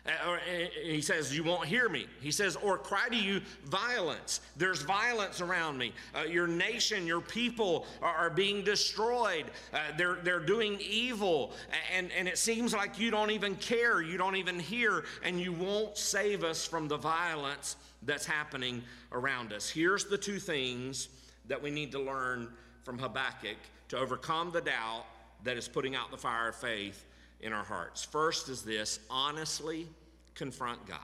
[0.08, 0.38] Uh, uh,
[0.84, 2.08] he says, You won't hear me.
[2.22, 4.42] He says, Or cry to you violence.
[4.56, 5.92] There's violence around me.
[6.16, 9.46] Uh, your nation, your people are, are being destroyed.
[9.74, 11.52] Uh, they're, they're doing evil.
[11.94, 14.02] And, and it seems like you don't even care.
[14.02, 15.04] You don't even hear.
[15.24, 19.70] And you won't save us from the violence that's happening around us.
[19.70, 21.10] Here's the two things
[21.48, 22.50] that we need to learn
[22.84, 23.58] from Habakkuk
[23.90, 25.06] to overcome the doubt
[25.44, 27.06] that is putting out the fire of faith
[27.42, 28.04] in our hearts.
[28.04, 29.88] First is this honestly
[30.36, 31.00] confront God.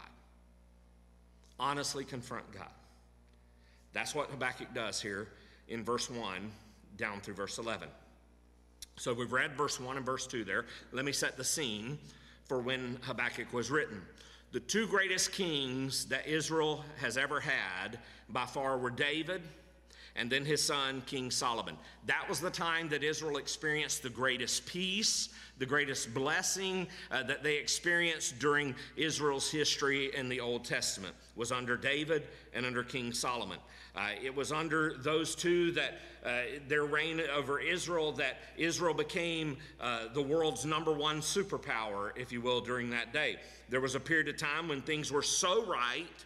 [1.60, 2.72] Honestly confront God.
[3.93, 5.28] That's what Habakkuk does here
[5.67, 6.52] in verse 1
[6.98, 7.88] down through verse 11.
[8.96, 10.65] So we've read verse 1 and verse 2 there.
[10.91, 11.98] Let me set the scene
[12.46, 14.02] for when Habakkuk was written.
[14.52, 19.41] The two greatest kings that Israel has ever had by far were David
[20.15, 21.76] and then his son, King Solomon.
[22.06, 27.43] That was the time that Israel experienced the greatest peace, the greatest blessing uh, that
[27.43, 33.11] they experienced during Israel's history in the Old Testament was under David and under King
[33.11, 33.57] Solomon.
[33.95, 39.57] Uh, it was under those two that uh, their reign over Israel that Israel became
[39.80, 43.38] uh, the world's number one superpower, if you will, during that day.
[43.70, 46.26] There was a period of time when things were so right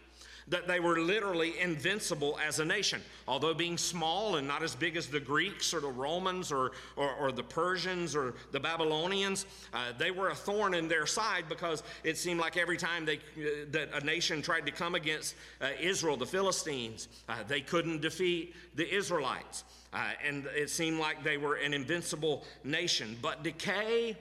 [0.49, 3.01] that they were literally invincible as a nation.
[3.27, 7.11] Although being small and not as big as the Greeks or the Romans or, or,
[7.13, 11.83] or the Persians or the Babylonians, uh, they were a thorn in their side because
[12.03, 15.69] it seemed like every time they, uh, that a nation tried to come against uh,
[15.79, 19.65] Israel, the Philistines, uh, they couldn't defeat the Israelites.
[19.93, 23.17] Uh, and it seemed like they were an invincible nation.
[23.21, 24.15] But decay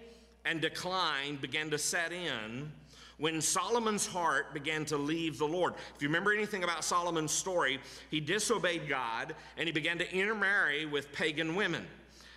[0.45, 2.70] and decline began to set in
[3.19, 5.75] when Solomon's heart began to leave the Lord.
[5.95, 7.79] If you remember anything about Solomon's story,
[8.11, 11.87] he disobeyed God and he began to intermarry with pagan women.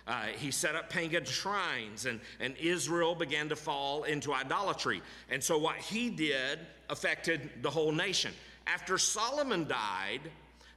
[0.06, 5.02] Uh, he set up pagan shrines, and, and Israel began to fall into idolatry.
[5.30, 6.58] And so, what he did
[6.88, 8.32] affected the whole nation.
[8.66, 10.22] After Solomon died,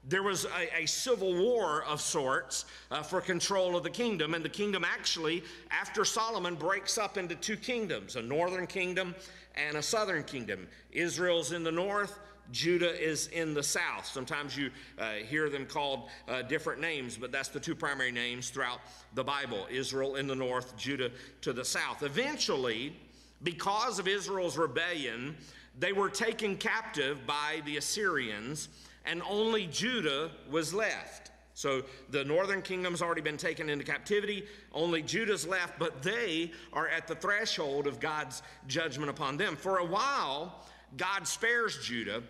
[0.08, 4.34] there was a, a, civil war of sorts uh, for control of the kingdom.
[4.34, 9.16] And the kingdom actually, after Solomon, breaks up into two kingdoms a northern kingdom
[9.56, 10.68] and a southern kingdom.
[10.92, 12.20] Israel's in the north,
[12.52, 14.06] Judah is in the south.
[14.06, 18.50] Sometimes you uh, hear them called uh, different names, but that's the two primary names
[18.50, 18.80] throughout
[19.16, 22.04] the Bible Israel in the north, Judah to the south.
[22.04, 22.96] Eventually,
[23.44, 25.36] because of Israel's rebellion,
[25.80, 28.70] they were taken captive by the Assyrians,
[29.06, 31.32] and only Judah was left.
[31.54, 34.46] So the northern kingdom's already been taken into captivity.
[34.74, 39.56] Only Judah's left, but they are at the threshold of God's judgment upon them.
[39.56, 40.66] For a while,
[40.98, 42.24] God spares Judah,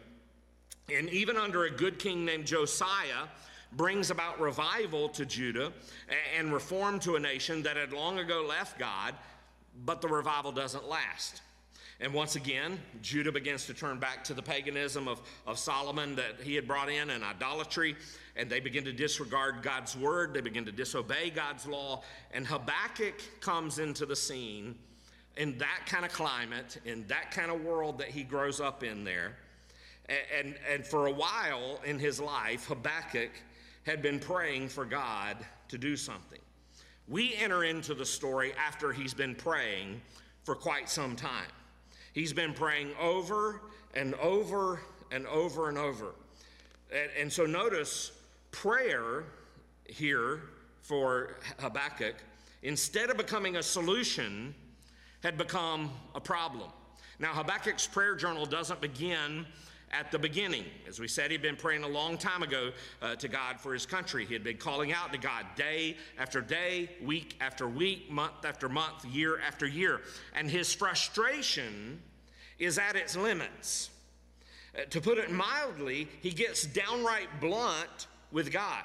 [0.94, 3.28] and even under a good king named Josiah,
[3.76, 5.74] brings about revival to Judah
[6.38, 9.16] and reform to a nation that had long ago left God,
[9.86, 11.42] but the revival doesn't last.
[12.00, 16.42] And once again, Judah begins to turn back to the paganism of, of Solomon that
[16.42, 17.96] he had brought in and idolatry,
[18.36, 20.34] and they begin to disregard God's word.
[20.34, 22.04] They begin to disobey God's law.
[22.32, 24.76] And Habakkuk comes into the scene
[25.38, 29.04] in that kind of climate, in that kind of world that he grows up in
[29.04, 29.36] there.
[30.10, 33.32] And, and, and for a while in his life, Habakkuk
[33.84, 35.38] had been praying for God
[35.70, 36.40] to do something.
[37.08, 40.02] We enter into the story after he's been praying
[40.44, 41.52] for quite some time.
[42.14, 43.62] He's been praying over
[43.94, 44.82] and over
[45.12, 46.16] and over and over.
[46.92, 48.12] And, and so notice
[48.54, 49.26] prayer
[49.86, 50.44] here
[50.82, 52.16] for Habakkuk,
[52.62, 54.56] instead of becoming a solution,
[55.22, 56.70] had become a problem.
[57.20, 59.46] Now, Habakkuk's prayer journal doesn't begin
[59.92, 60.66] at the beginning.
[60.88, 63.86] As we said, he'd been praying a long time ago uh, to God for his
[63.86, 64.26] country.
[64.26, 68.68] He had been calling out to God day after day, week after week, month after
[68.68, 70.02] month, year after year.
[70.36, 72.02] And his frustration
[72.58, 73.92] is at its limits.
[74.76, 78.84] Uh, to put it mildly, he gets downright blunt with God.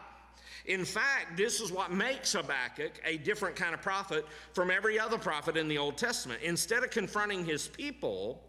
[0.67, 5.19] In fact, this is what makes Habakkuk a different kind of prophet from every other
[5.19, 6.41] prophet in the Old Testament.
[6.43, 8.43] Instead of confronting his people,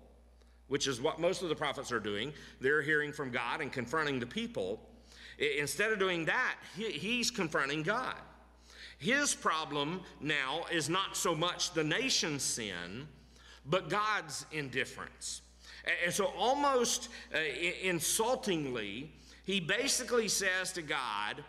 [0.70, 2.32] which is what most of the prophets are doing.
[2.62, 4.80] They're hearing from God and confronting the people.
[5.58, 8.16] Instead of doing that, he's confronting God.
[9.00, 13.08] His problem now is not so much the nation's sin,
[13.66, 15.42] but God's indifference.
[16.04, 17.40] And so, almost uh,
[17.82, 19.12] insultingly,
[19.50, 21.44] he basically says to God,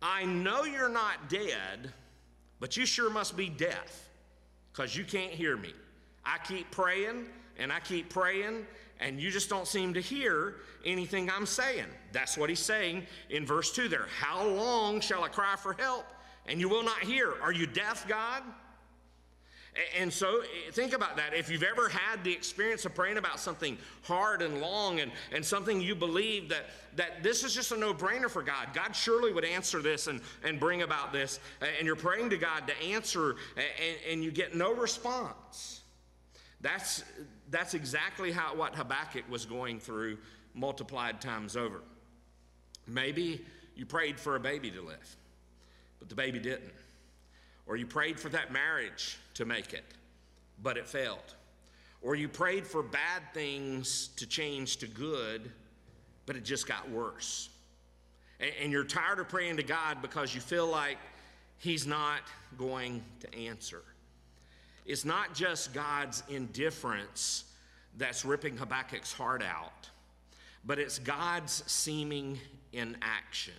[0.00, 1.92] I know you're not dead,
[2.60, 4.08] but you sure must be deaf
[4.70, 5.74] because you can't hear me.
[6.24, 7.26] I keep praying,
[7.58, 8.64] and I keep praying,
[9.00, 11.86] and you just don't seem to hear anything I'm saying.
[12.12, 14.06] That's what he's saying in verse 2 there.
[14.20, 16.06] How long shall I cry for help,
[16.46, 17.34] and you will not hear?
[17.42, 18.44] Are you deaf, God?
[19.98, 21.34] And so eh, think about that.
[21.34, 25.44] If you've ever had the experience of praying about something hard and long and, and
[25.44, 26.66] something you believe that,
[26.96, 30.20] that this is just a no brainer for God, God surely would answer this and,
[30.44, 31.40] and bring about this,
[31.78, 35.80] and you're praying to God to answer and, and you get no response.
[36.60, 37.04] That's,
[37.50, 40.18] that's exactly how, what Habakkuk was going through
[40.54, 41.80] multiplied times over.
[42.86, 43.44] Maybe
[43.74, 45.16] you prayed for a baby to live,
[45.98, 46.72] but the baby didn't.
[47.66, 49.84] Or you prayed for that marriage to make it,
[50.62, 51.34] but it failed.
[52.02, 55.50] Or you prayed for bad things to change to good,
[56.26, 57.48] but it just got worse.
[58.60, 60.98] And, you're tired of praying to God because you feel like
[61.58, 62.22] He's not
[62.58, 63.82] going to answer.
[64.84, 67.44] It's not just God's indifference
[67.98, 69.88] that's ripping Habakkuk's heart out,
[70.64, 72.38] but it's God's seeming
[72.72, 73.54] inaction.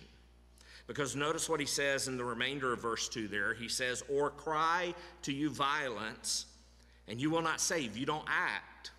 [0.86, 3.54] Because notice what he says in the remainder of verse 2 there.
[3.54, 6.46] He says, Or cry to you violence,
[7.08, 7.96] and you will not save.
[7.96, 8.90] You don't act.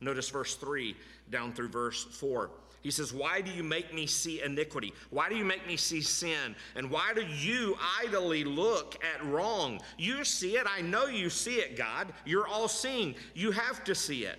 [0.00, 0.96] Notice verse 3
[1.30, 2.50] down through verse 4.
[2.82, 4.92] He says, Why do you make me see iniquity?
[5.10, 6.54] Why do you make me see sin?
[6.76, 9.80] And why do you idly look at wrong?
[9.96, 10.66] You see it.
[10.68, 12.12] I know you see it, God.
[12.26, 13.14] You're all seeing.
[13.34, 14.38] You have to see it.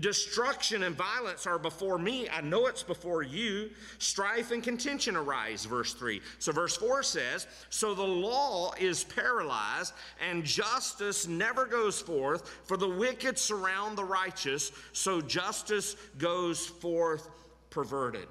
[0.00, 2.28] Destruction and violence are before me.
[2.28, 3.70] I know it's before you.
[3.98, 6.20] Strife and contention arise, verse 3.
[6.38, 9.92] So, verse 4 says, So the law is paralyzed,
[10.26, 17.28] and justice never goes forth, for the wicked surround the righteous, so justice goes forth
[17.70, 18.28] perverted.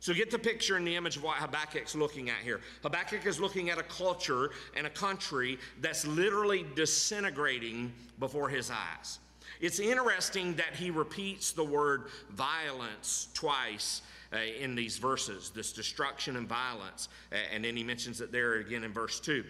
[0.00, 2.60] So get the picture and the image of what Habakkuk's looking at here.
[2.82, 9.18] Habakkuk is looking at a culture and a country that's literally disintegrating before his eyes.
[9.60, 14.02] It's interesting that he repeats the word violence twice
[14.32, 17.08] uh, in these verses this destruction and violence.
[17.32, 19.44] Uh, and then he mentions it there again in verse 2.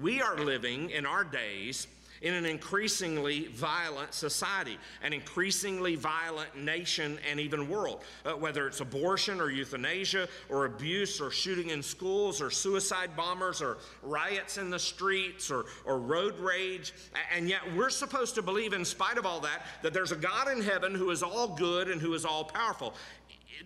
[0.00, 1.86] We are living in our days
[2.22, 8.02] in an increasingly violent society, an increasingly violent nation and even world.
[8.24, 13.60] Uh, whether it's abortion or euthanasia or abuse or shooting in schools or suicide bombers
[13.60, 16.92] or riots in the streets or, or road rage.
[17.34, 20.48] And yet we're supposed to believe, in spite of all that, that there's a God
[20.48, 22.94] in heaven who is all good and who is all powerful.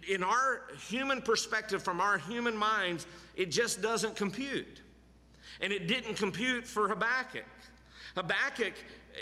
[0.09, 4.81] In our human perspective, from our human minds, it just doesn't compute.
[5.61, 7.45] And it didn't compute for Habakkuk.
[8.15, 8.75] Habakkuk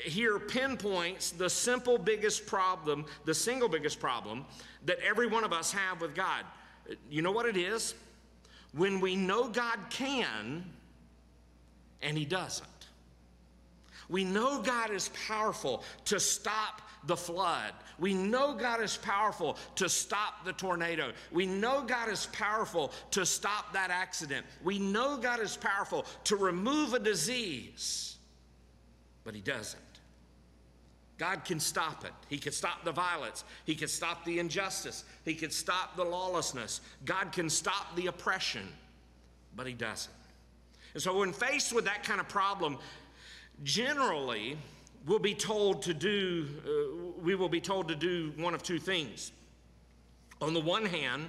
[0.04, 4.44] here pinpoints the simple biggest problem, the single biggest problem
[4.84, 6.44] that every one of us have with God.
[7.10, 7.94] You know what it is?
[8.72, 10.64] when we know God can
[12.02, 12.68] and He doesn't.
[14.08, 17.72] We know God is powerful to stop the flood.
[17.98, 21.12] We know God is powerful to stop the tornado.
[21.30, 24.46] We know God is powerful to stop that accident.
[24.64, 28.16] We know God is powerful to remove a disease,
[29.28, 29.82] but He doesn't.
[31.18, 32.12] God can stop it.
[32.30, 33.44] He can stop the violence.
[33.66, 35.04] He can stop the injustice.
[35.26, 36.80] He can stop the lawlessness.
[37.04, 38.66] God can stop the oppression,
[39.54, 40.14] but He doesn't.
[40.94, 42.78] And so, when faced with that kind of problem,
[43.64, 44.56] generally,
[45.04, 48.78] we'll be told to do, uh, we will be told to do one of two
[48.78, 49.32] things.
[50.40, 51.28] On the one hand,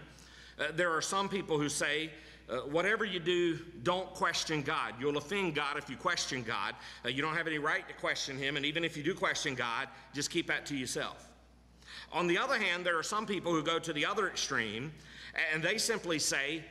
[0.58, 2.12] uh, there are some people who say,
[2.50, 4.96] uh, whatever you do, don't question God.
[5.00, 6.76] You'll offend God if you question God.
[7.06, 9.56] Uh, you don't have any right to question Him, and even if you do question
[9.56, 11.30] God, just keep that to yourself.
[12.12, 14.92] On the other hand, there are some people who go to the other extreme,
[15.54, 16.64] and they simply say,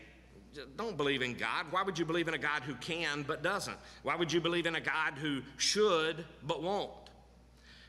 [0.76, 1.66] don't believe in God.
[1.70, 3.76] Why would you believe in a God who can but doesn't?
[4.02, 6.90] Why would you believe in a God who should but won't?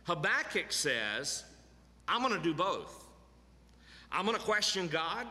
[0.04, 1.44] Habakkuk says,
[2.08, 3.08] I'm going to do both.
[4.12, 5.26] I'm going to question God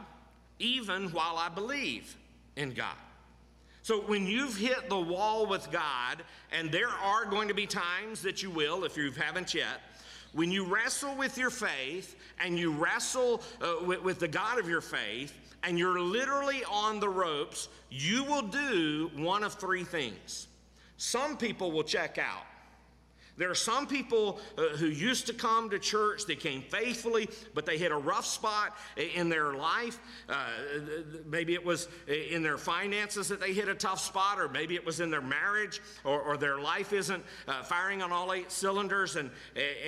[0.59, 2.17] even while I believe
[2.59, 2.97] in God.
[3.83, 8.21] So when you've hit the wall with God, and there are going to be times
[8.23, 9.81] that you will, if you haven't yet,
[10.35, 14.69] when you wrestle with your faith and you wrestle uh, with, with the God of
[14.69, 15.33] your faith,
[15.63, 20.49] and you're literally on the ropes, you will do one of three things.
[20.99, 22.45] Some people will check out.
[23.39, 27.65] There are some people uh, who used to come to church, they came faithfully, but
[27.65, 30.01] they hit a rough spot in their life.
[30.29, 30.49] Uh,
[31.25, 34.85] maybe it was in their finances that they hit a tough spot, or maybe it
[34.85, 39.15] was in their marriage, or, or their life isn't uh, firing on all eight cylinders.
[39.15, 39.31] And,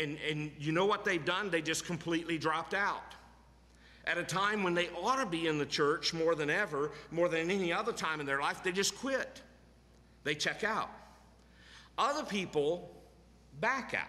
[0.01, 1.51] and, and you know what they've done?
[1.51, 3.17] They just completely dropped out
[4.05, 7.29] at a time when they ought to be in the church more than ever, more
[7.29, 9.43] than any other time in their life, they just quit.
[10.25, 10.91] They check out.
[11.99, 12.91] Other people
[13.61, 14.09] back out.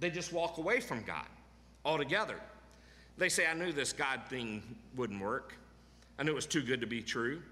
[0.00, 1.26] They just walk away from God
[1.84, 2.36] altogether.
[3.16, 4.62] They say, I knew this God thing
[4.96, 5.54] wouldn't work.
[6.18, 7.42] I knew it was too good to be true.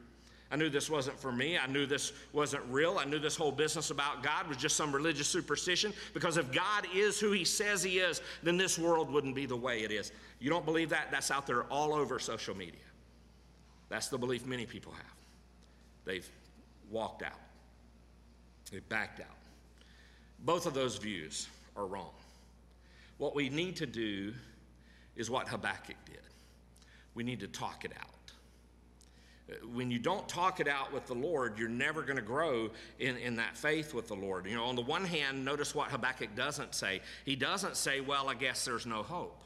[0.51, 1.59] I knew this wasn't for me.
[1.59, 2.99] I knew this wasn't real.
[2.99, 6.87] I knew this whole business about God was just some religious superstition because if God
[6.95, 10.13] is who he says he is, then this world wouldn't be the way it is.
[10.39, 11.11] You don't believe that?
[11.11, 12.81] That's out there all over social media.
[13.89, 15.15] That's the belief many people have.
[16.05, 16.29] They've
[16.91, 17.41] walked out,
[18.71, 19.36] they've backed out.
[20.41, 22.11] Both of those views are wrong.
[23.19, 24.33] What we need to do
[25.17, 26.21] is what Habakkuk did
[27.15, 28.17] we need to talk it out
[29.73, 33.17] when you don't talk it out with the Lord, you're never going to grow in,
[33.17, 34.47] in that faith with the Lord.
[34.47, 37.01] You know, on the one hand, notice what Habakkuk doesn't say.
[37.25, 39.41] He doesn't say, Well, I guess there's no hope.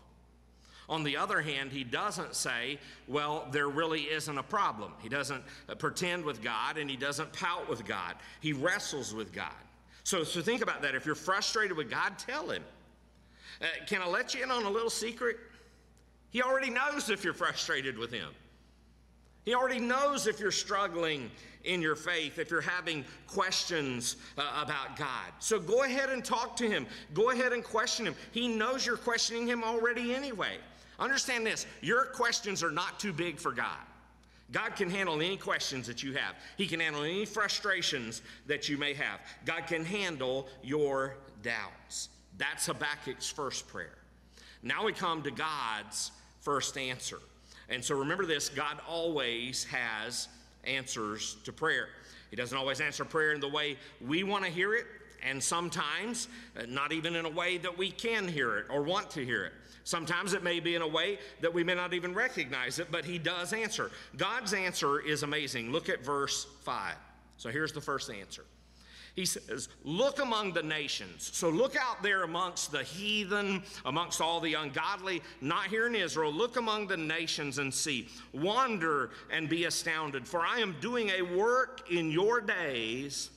[0.89, 2.79] On the other hand, he doesn't say,
[3.09, 4.93] Well, there really isn't a problem.
[5.03, 8.15] He doesn't uh, pretend with God and he doesn't pout with God.
[8.41, 9.53] He wrestles with God.
[10.11, 10.97] So, so think about that.
[10.97, 12.65] If you're frustrated with God, tell him.
[13.63, 15.37] Uh, can I let you in on a little secret?
[16.31, 18.27] He already knows if you're frustrated with him.
[19.45, 21.31] He already knows if you're struggling
[21.63, 25.31] in your faith, if you're having questions uh, about God.
[25.39, 26.89] So go ahead and talk to him.
[27.15, 28.17] Go ahead and question him.
[28.33, 30.57] He knows you're questioning him already anyway.
[30.99, 33.79] Understand this your questions are not too big for God.
[34.53, 38.77] God can handle any questions that you have, He can handle any frustrations that you
[38.77, 39.21] may have.
[39.45, 42.09] God can handle your doubts.
[42.39, 43.99] That's Habakkuk's first prayer.
[44.63, 47.19] Now we come to God's first answer.
[47.69, 50.29] And so remember this God always has
[50.65, 51.89] answers to prayer.
[52.31, 53.77] He doesn't always answer prayer in the way
[54.07, 54.87] we want to hear it,
[55.23, 59.11] and sometimes uh, not even in a way that we can hear it or want
[59.13, 59.53] to hear it.
[59.85, 63.05] Sometimes it may be in a way that we may not even recognize it, but
[63.05, 63.91] He does answer.
[64.17, 65.73] God's answer is amazing.
[65.73, 66.95] Look at verse 5.
[67.37, 68.45] So here's the first answer
[69.15, 71.31] he says, Look among the nations.
[71.33, 76.33] So look out there amongst the heathen, amongst all the ungodly, not here in Israel.
[76.33, 78.09] Look among the nations and see.
[78.33, 83.31] Wander and be astounded, for I am doing a work in your days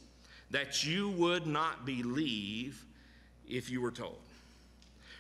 [0.52, 2.86] that you would not believe
[3.48, 4.20] if you were told.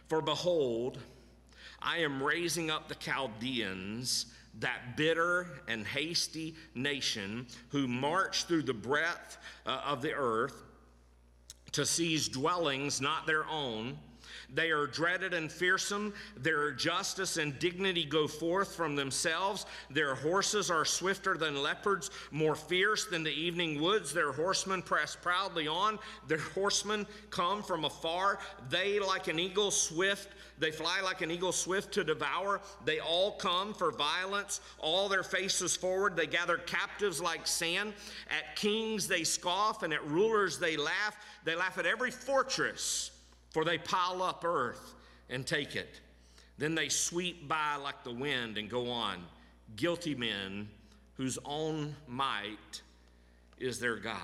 [0.07, 0.99] For behold,
[1.83, 4.27] I am raising up the Chaldeans
[4.59, 10.63] that bitter and hasty nation who march through the breadth uh, of the earth
[11.71, 13.97] to seize dwellings not their own.
[14.53, 16.13] They are dreaded and fearsome.
[16.37, 19.65] Their justice and dignity go forth from themselves.
[19.89, 24.13] Their horses are swifter than leopards, more fierce than the evening woods.
[24.13, 25.97] Their horsemen press proudly on.
[26.27, 28.39] Their horsemen come from afar.
[28.69, 30.29] They, like an eagle, swift.
[30.59, 32.61] They fly like an eagle swift to devour.
[32.85, 36.15] They all come for violence, all their faces forward.
[36.15, 37.93] They gather captives like sand.
[38.29, 41.17] At kings they scoff, and at rulers they laugh.
[41.43, 43.12] They laugh at every fortress
[43.53, 44.95] for they pile up earth
[45.29, 46.01] and take it.
[46.57, 49.23] Then they sweep by like the wind and go on.
[49.75, 50.67] Guilty men
[51.15, 52.81] whose own might
[53.59, 54.17] is their God.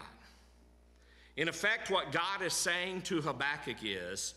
[1.37, 4.33] In effect, what God is saying to Habakkuk is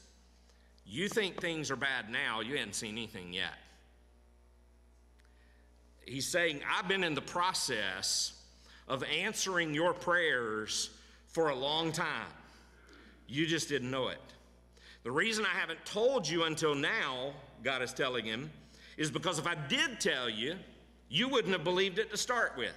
[0.86, 3.54] you think things are bad now, you haven't seen anything yet.
[6.04, 8.32] He's saying, I've been in the process
[8.88, 10.90] of answering your prayers
[11.28, 12.26] for a long time.
[13.26, 14.20] You just didn't know it.
[15.04, 17.32] The reason I haven't told you until now,
[17.64, 18.50] God is telling him,
[18.96, 20.56] is because if I did tell you,
[21.08, 22.74] you wouldn't have believed it to start with.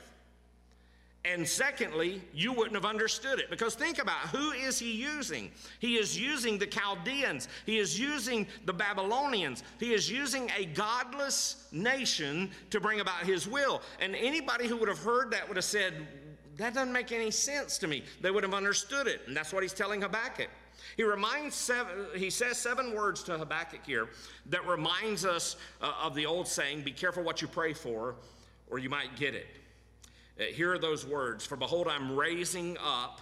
[1.24, 3.50] And secondly, you wouldn't have understood it.
[3.50, 5.52] Because think about who is he using?
[5.80, 7.48] He is using the Chaldeans.
[7.66, 9.64] He is using the Babylonians.
[9.80, 13.82] He is using a godless nation to bring about his will.
[14.00, 15.94] And anybody who would have heard that would have said,
[16.58, 18.04] that doesn't make any sense to me.
[18.22, 19.22] They would have understood it.
[19.26, 20.50] And that's what he's telling Habakkuk.
[20.98, 24.08] He reminds seven, he says seven words to Habakkuk here
[24.48, 28.16] that reminds us uh, of the old saying, be careful what you pray for,
[28.70, 29.48] or you might get it.
[30.40, 33.22] Uh, here are those words For behold, I'm raising up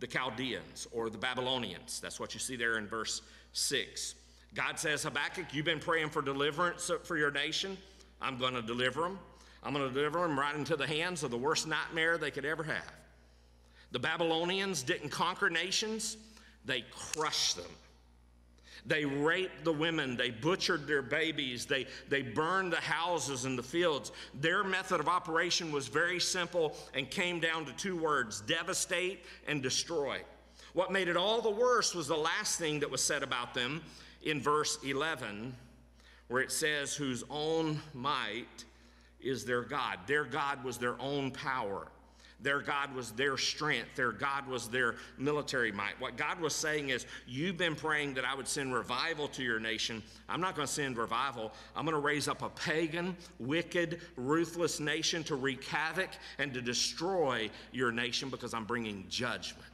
[0.00, 2.00] the Chaldeans or the Babylonians.
[2.00, 3.22] That's what you see there in verse
[3.52, 4.14] 6.
[4.54, 7.76] God says, Habakkuk, you've been praying for deliverance for your nation.
[8.20, 9.18] I'm going to deliver them.
[9.62, 12.44] I'm going to deliver them right into the hands of the worst nightmare they could
[12.44, 12.92] ever have.
[13.92, 16.16] The Babylonians didn't conquer nations,
[16.70, 17.70] they crushed them.
[18.86, 20.16] They raped the women.
[20.16, 21.66] They butchered their babies.
[21.66, 24.12] They, they burned the houses and the fields.
[24.40, 29.62] Their method of operation was very simple and came down to two words devastate and
[29.62, 30.20] destroy.
[30.72, 33.82] What made it all the worse was the last thing that was said about them
[34.22, 35.54] in verse 11,
[36.28, 38.64] where it says, Whose own might
[39.20, 39.98] is their God.
[40.06, 41.88] Their God was their own power.
[42.42, 43.96] Their God was their strength.
[43.96, 46.00] Their God was their military might.
[46.00, 49.60] What God was saying is, You've been praying that I would send revival to your
[49.60, 50.02] nation.
[50.28, 51.52] I'm not going to send revival.
[51.76, 56.62] I'm going to raise up a pagan, wicked, ruthless nation to wreak havoc and to
[56.62, 59.64] destroy your nation because I'm bringing judgment.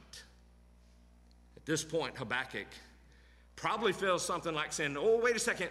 [1.55, 2.67] At this point, Habakkuk
[3.55, 5.69] probably feels something like saying, Oh, wait a second.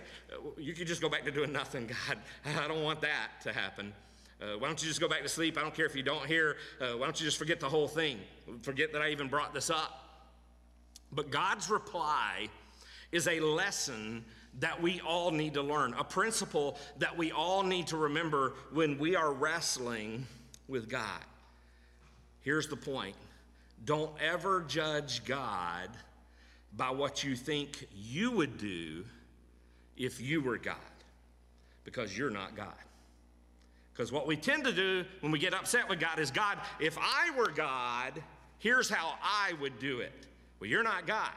[0.58, 2.18] You could just go back to doing nothing, God.
[2.58, 3.92] I don't want that to happen.
[4.40, 5.56] Uh, why don't you just go back to sleep?
[5.56, 6.56] I don't care if you don't hear.
[6.80, 8.18] Uh, why don't you just forget the whole thing?
[8.62, 10.02] Forget that I even brought this up.
[11.12, 12.48] But God's reply
[13.12, 14.24] is a lesson
[14.58, 18.98] that we all need to learn, a principle that we all need to remember when
[18.98, 20.26] we are wrestling
[20.68, 21.20] with God.
[22.40, 23.16] Here's the point
[23.84, 25.90] don't ever judge God
[26.76, 29.04] by what you think you would do
[29.96, 30.76] if you were God,
[31.84, 32.74] because you're not God.
[33.96, 36.98] Because what we tend to do when we get upset with God is God, if
[37.00, 38.22] I were God,
[38.58, 40.26] here's how I would do it.
[40.60, 41.30] Well, you're not God,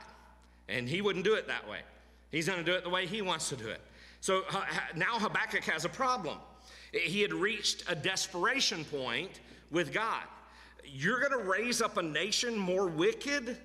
[0.67, 1.79] and He wouldn't do it that way.
[2.31, 3.79] He's going to do it the way He wants to do it.
[4.19, 4.63] So uh, uh,
[4.97, 6.37] now Habakkuk has a problem.
[6.91, 9.39] He had reached a desperation point
[9.71, 10.23] with God.
[10.83, 13.57] You're going to raise up a nation more wicked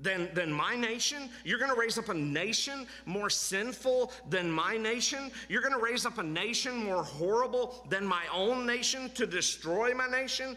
[0.00, 1.28] than, than my nation?
[1.44, 5.30] You're going to raise up a nation more sinful than my nation?
[5.48, 9.94] You're going to raise up a nation more horrible than my own nation to destroy
[9.94, 10.56] my nation?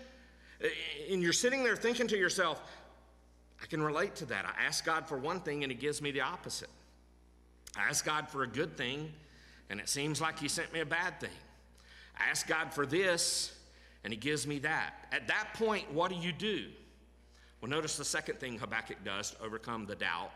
[1.11, 2.61] And you're sitting there thinking to yourself,
[3.61, 4.45] I can relate to that.
[4.45, 6.69] I ask God for one thing and He gives me the opposite.
[7.77, 9.11] I ask God for a good thing
[9.69, 11.29] and it seems like He sent me a bad thing.
[12.17, 13.53] I ask God for this
[14.03, 15.07] and He gives me that.
[15.11, 16.65] At that point, what do you do?
[17.65, 20.29] Well, notice the second thing Habakkuk does to overcome the doubt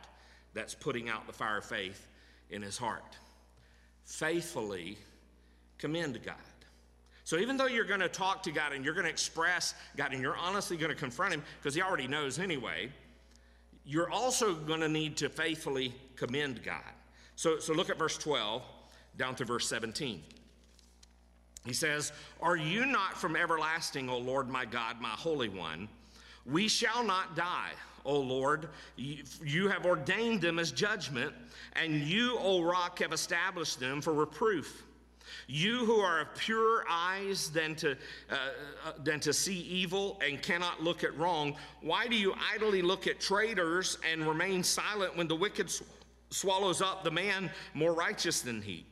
[0.55, 2.07] that's putting out the fire of faith
[2.49, 3.19] in his heart
[4.03, 4.97] faithfully
[5.77, 6.33] commend God.
[7.25, 10.11] So even though you're going to talk to God and you're going to express God
[10.11, 12.89] and you're honestly going to confront him because he already knows anyway,
[13.85, 16.81] you're also going to need to faithfully commend God.
[17.35, 18.63] So, so look at verse 12
[19.19, 20.23] down to verse 17.
[21.63, 22.11] He says,
[22.41, 25.89] Are you not from everlasting, O Lord my God, my Holy One?
[26.51, 27.71] We shall not die,
[28.05, 28.69] O Lord.
[28.97, 31.33] You have ordained them as judgment,
[31.73, 34.83] and you, O rock, have established them for reproof.
[35.47, 37.91] You who are of purer eyes than to,
[38.31, 38.35] uh,
[38.85, 43.07] uh, than to see evil and cannot look at wrong, why do you idly look
[43.07, 45.71] at traitors and remain silent when the wicked
[46.31, 48.85] swallows up the man more righteous than he.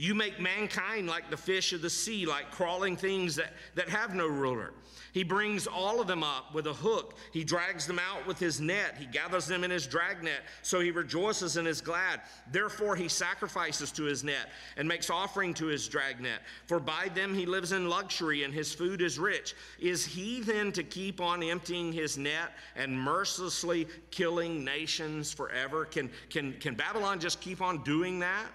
[0.00, 4.14] You make mankind like the fish of the sea, like crawling things that, that have
[4.14, 4.72] no ruler.
[5.12, 7.18] He brings all of them up with a hook.
[7.32, 8.94] He drags them out with his net.
[8.96, 12.20] He gathers them in his dragnet, so he rejoices and is glad.
[12.52, 16.42] Therefore, he sacrifices to his net and makes offering to his dragnet.
[16.66, 19.56] For by them he lives in luxury, and his food is rich.
[19.80, 25.86] Is he then to keep on emptying his net and mercilessly killing nations forever?
[25.86, 28.46] Can, can, can Babylon just keep on doing that?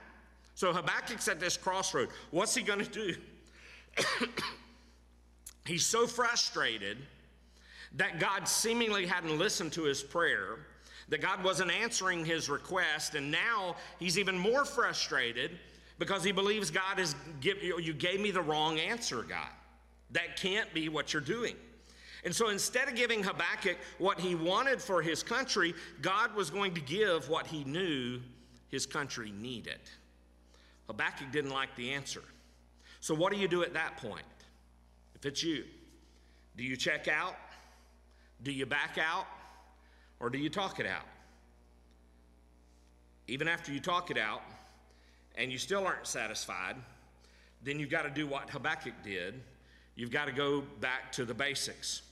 [0.56, 2.10] So Habakkuk's at this crossroad.
[2.32, 3.16] What's he going to do?
[5.66, 6.98] He's so frustrated
[7.96, 10.58] that God seemingly hadn't listened to his prayer,
[11.10, 15.52] that God wasn't answering his request, and now he's even more frustrated
[16.00, 19.50] because he believes God is you gave me the wrong answer, God.
[20.12, 21.56] That can't be what you're doing.
[22.26, 26.74] And so instead of giving Habakkuk what he wanted for his country, God was going
[26.74, 28.22] to give what he knew
[28.70, 29.80] his country needed.
[30.94, 32.22] Habakkuk didn't like the answer.
[33.00, 34.26] So, what do you do at that point?
[35.16, 35.64] If it's you,
[36.56, 37.36] do you check out?
[38.44, 39.26] Do you back out?
[40.20, 41.08] Or do you talk it out?
[43.28, 44.44] Even after you talk it out
[45.36, 46.76] and you still aren't satisfied,
[47.64, 49.42] then you've got to do what Habakkuk did.
[49.96, 52.04] You've got to go back to the basics.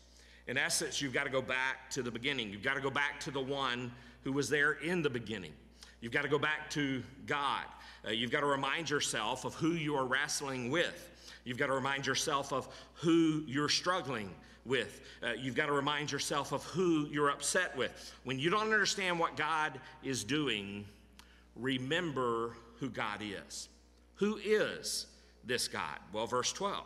[0.48, 2.50] In essence, you've got to go back to the beginning.
[2.50, 3.92] You've got to go back to the one
[4.24, 5.54] who was there in the beginning.
[6.00, 7.66] You've got to go back to God.
[8.06, 11.10] Uh, you've got to remind yourself of who you are wrestling with.
[11.44, 14.30] You've got to remind yourself of who you're struggling
[14.66, 15.02] with.
[15.24, 18.14] Uh, you've got to remind yourself of who you're upset with.
[18.24, 20.86] When you don't understand what God is doing,
[21.56, 23.70] remember who God is.
[24.16, 25.08] Who is
[25.44, 25.98] this God?
[26.14, 26.86] Well, verse 12.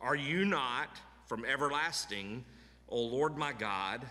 [0.00, 0.88] Are you not
[1.26, 2.44] from everlasting,
[2.88, 4.04] O Lord my God,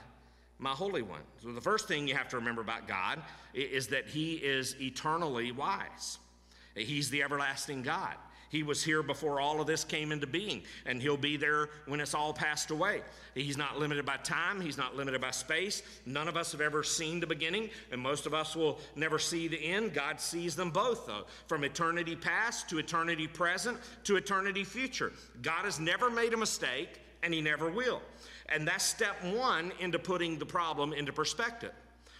[0.59, 1.21] my Holy One.
[1.41, 3.21] So, the first thing you have to remember about God
[3.53, 6.17] is that He is eternally wise.
[6.75, 8.15] He's the everlasting God.
[8.49, 11.99] He was here before all of this came into being, and He'll be there when
[11.99, 13.01] it's all passed away.
[13.33, 15.83] He's not limited by time, He's not limited by space.
[16.05, 19.49] None of us have ever seen the beginning, and most of us will never see
[19.49, 19.93] the end.
[19.93, 25.11] God sees them both, though, from eternity past to eternity present to eternity future.
[25.41, 28.01] God has never made a mistake, and He never will.
[28.49, 31.71] And that's step one into putting the problem into perspective,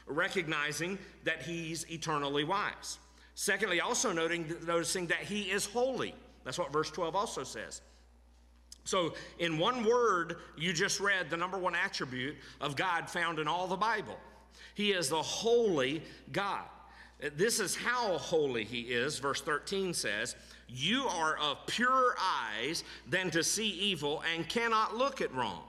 [0.07, 2.97] recognizing that he's eternally wise.
[3.35, 6.15] Secondly, also noting, noticing that he is holy.
[6.43, 7.81] That's what verse 12 also says.
[8.85, 13.47] So, in one word, you just read the number one attribute of God found in
[13.47, 14.17] all the Bible.
[14.75, 16.65] He is the holy God.
[17.35, 19.19] This is how holy he is.
[19.19, 20.35] Verse 13 says,
[20.67, 25.63] You are of purer eyes than to see evil and cannot look at wrong.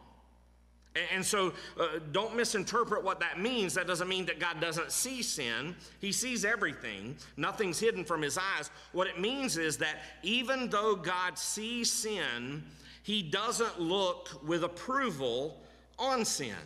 [1.13, 3.75] And so uh, don't misinterpret what that means.
[3.75, 5.75] That doesn't mean that God doesn't see sin.
[6.01, 8.71] He sees everything, nothing's hidden from his eyes.
[8.93, 12.63] What it means is that even though God sees sin,
[13.03, 15.61] he doesn't look with approval
[15.99, 16.57] on sin.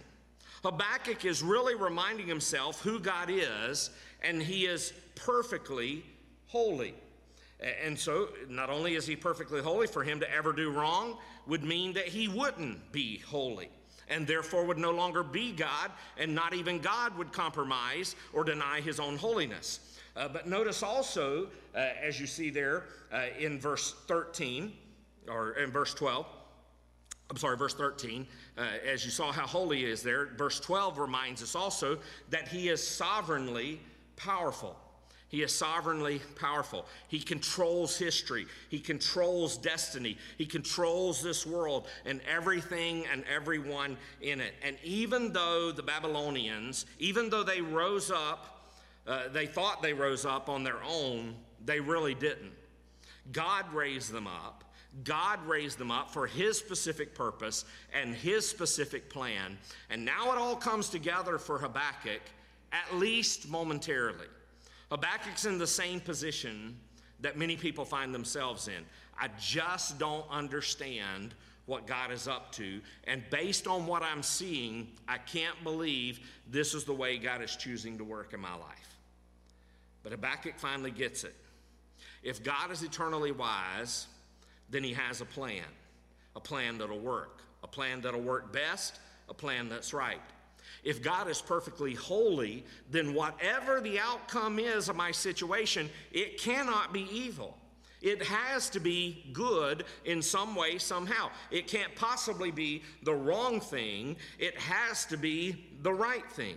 [0.63, 3.91] Habakkuk is really reminding himself who God is,
[4.23, 6.05] and he is perfectly
[6.47, 6.95] holy.
[7.85, 11.63] And so, not only is he perfectly holy, for him to ever do wrong would
[11.65, 13.69] mean that he wouldn't be holy
[14.11, 18.81] and therefore would no longer be God, and not even God would compromise or deny
[18.81, 19.99] his own holiness.
[20.17, 24.73] Uh, but notice also, uh, as you see there uh, in verse 13,
[25.29, 26.27] or in verse 12,
[27.31, 28.27] I'm sorry, verse 13,
[28.59, 31.99] uh, as you saw how holy he is there, verse 12 reminds us also
[32.31, 33.81] that he is sovereignly
[34.17, 34.77] powerful.
[35.31, 36.87] He is sovereignly powerful.
[37.07, 38.47] He controls history.
[38.69, 40.19] He controls destiny.
[40.37, 44.55] He controls this world and everything and everyone in it.
[44.61, 48.67] And even though the Babylonians, even though they rose up,
[49.07, 52.53] uh, they thought they rose up on their own, they really didn't.
[53.31, 54.65] God raised them up.
[55.05, 57.65] God raised them up for His specific purpose
[57.95, 59.57] and His specific plan.
[59.91, 62.23] And now it all comes together for Habakkuk,
[62.73, 64.27] at least momentarily.
[64.91, 66.77] Habakkuk's in the same position
[67.21, 68.85] that many people find themselves in.
[69.19, 71.35] I just don't understand
[71.67, 72.81] what God is up to.
[73.05, 76.21] And based on what I'm seeing, I can't believe
[76.51, 78.97] this is the way God is choosing to work in my life.
[80.03, 81.35] But Habakkuk finally gets it.
[82.23, 84.07] If God is eternally wise,
[84.71, 85.65] then he has a plan,
[86.35, 90.21] a plan that'll work, a plan that'll work best, a plan that's right.
[90.83, 96.93] If God is perfectly holy, then whatever the outcome is of my situation, it cannot
[96.93, 97.57] be evil.
[98.01, 101.31] It has to be good in some way, somehow.
[101.51, 104.17] It can't possibly be the wrong thing.
[104.39, 106.57] It has to be the right thing.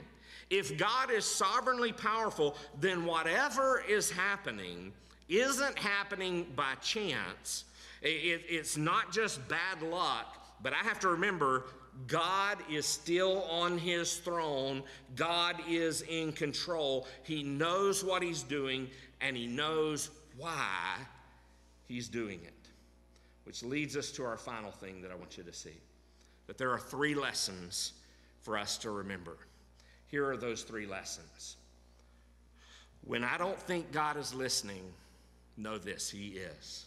[0.50, 4.94] If God is sovereignly powerful, then whatever is happening
[5.28, 7.66] isn't happening by chance.
[8.02, 11.66] It- it's not just bad luck, but I have to remember
[12.08, 14.84] God is still on his throne.
[15.16, 17.08] God is in control.
[17.24, 18.90] He knows what he's doing
[19.22, 20.98] and he knows why
[21.88, 22.54] he's doing it.
[23.44, 25.78] Which leads us to our final thing that I want you to see
[26.48, 27.94] that there are three lessons
[28.42, 29.38] for us to remember.
[30.08, 31.56] Here are those three lessons.
[33.06, 34.84] When I don't think God is listening,
[35.58, 36.86] know this He is.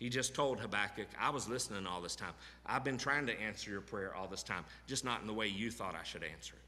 [0.00, 2.32] He just told Habakkuk, I was listening all this time.
[2.64, 5.46] I've been trying to answer your prayer all this time, just not in the way
[5.46, 6.62] you thought I should answer it.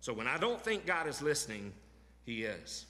[0.00, 1.72] So when I don't think God is listening,
[2.24, 2.86] He is.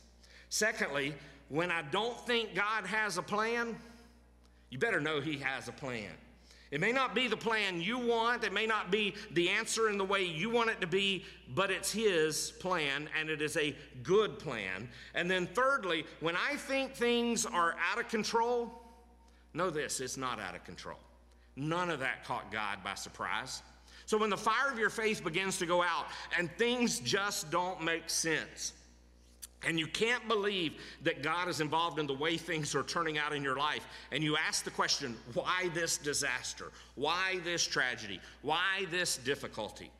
[0.50, 1.14] Secondly,
[1.48, 3.74] when I don't think God has a plan,
[4.68, 6.10] you better know He has a plan.
[6.70, 9.96] It may not be the plan you want, it may not be the answer in
[9.96, 11.24] the way you want it to be,
[11.54, 14.90] but it's His plan and it is a good plan.
[15.14, 18.79] And then, thirdly, when I think things are out of control,
[19.54, 20.98] know this it's not out of control.
[21.56, 23.62] None of that caught God by surprise.
[24.06, 27.82] So when the fire of your faith begins to go out and things just don't
[27.82, 28.72] make sense,
[29.62, 30.72] and you can't believe
[31.02, 34.24] that God is involved in the way things are turning out in your life, and
[34.24, 36.72] you ask the question, why this disaster?
[36.94, 38.20] Why this tragedy?
[38.42, 39.90] Why this difficulty?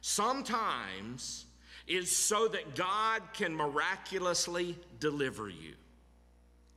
[0.00, 1.44] Sometimes
[1.86, 5.74] it's so that God can miraculously deliver you.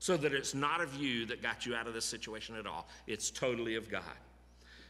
[0.04, 2.90] So that it's not of you that got you out of this situation at all,
[3.08, 4.04] it's totally of God.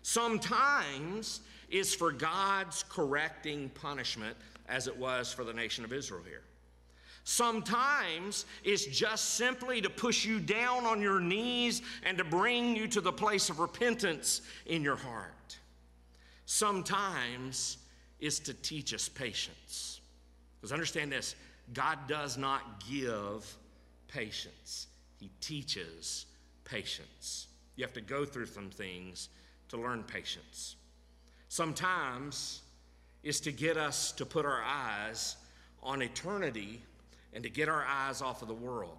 [0.01, 4.35] Sometimes it's for God's correcting punishment,
[4.67, 6.41] as it was for the nation of Israel here.
[7.25, 12.87] Sometimes it's just simply to push you down on your knees and to bring you
[12.87, 15.59] to the place of repentance in your heart.
[16.47, 17.77] Sometimes
[18.19, 20.01] it's to teach us patience.
[20.59, 21.35] Because understand this
[21.71, 23.45] God does not give
[24.07, 24.87] patience,
[25.23, 26.25] He teaches
[26.65, 27.47] patience.
[27.77, 29.29] You have to go through some things
[29.69, 30.75] to learn patience.
[31.47, 32.61] Sometimes
[33.23, 35.37] it's to get us to put our eyes
[35.81, 36.81] on eternity
[37.31, 38.97] and to get our eyes off of the world.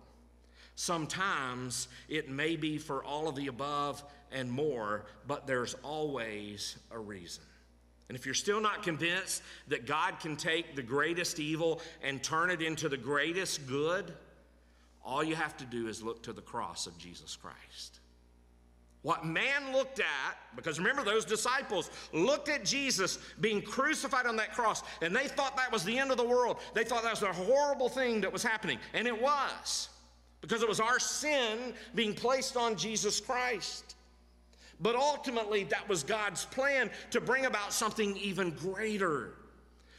[0.76, 4.02] Sometimes it may be for all of the above
[4.32, 7.44] and more, but there's always a reason.
[8.08, 12.50] And if you're still not convinced that God can take the greatest evil and turn
[12.50, 14.14] it into the greatest good,
[15.04, 18.00] all you have to do is look to the cross of Jesus Christ.
[19.02, 24.54] What man looked at, because remember, those disciples looked at Jesus being crucified on that
[24.54, 26.56] cross, and they thought that was the end of the world.
[26.72, 29.90] They thought that was a horrible thing that was happening, and it was,
[30.40, 33.94] because it was our sin being placed on Jesus Christ.
[34.80, 39.34] But ultimately, that was God's plan to bring about something even greater.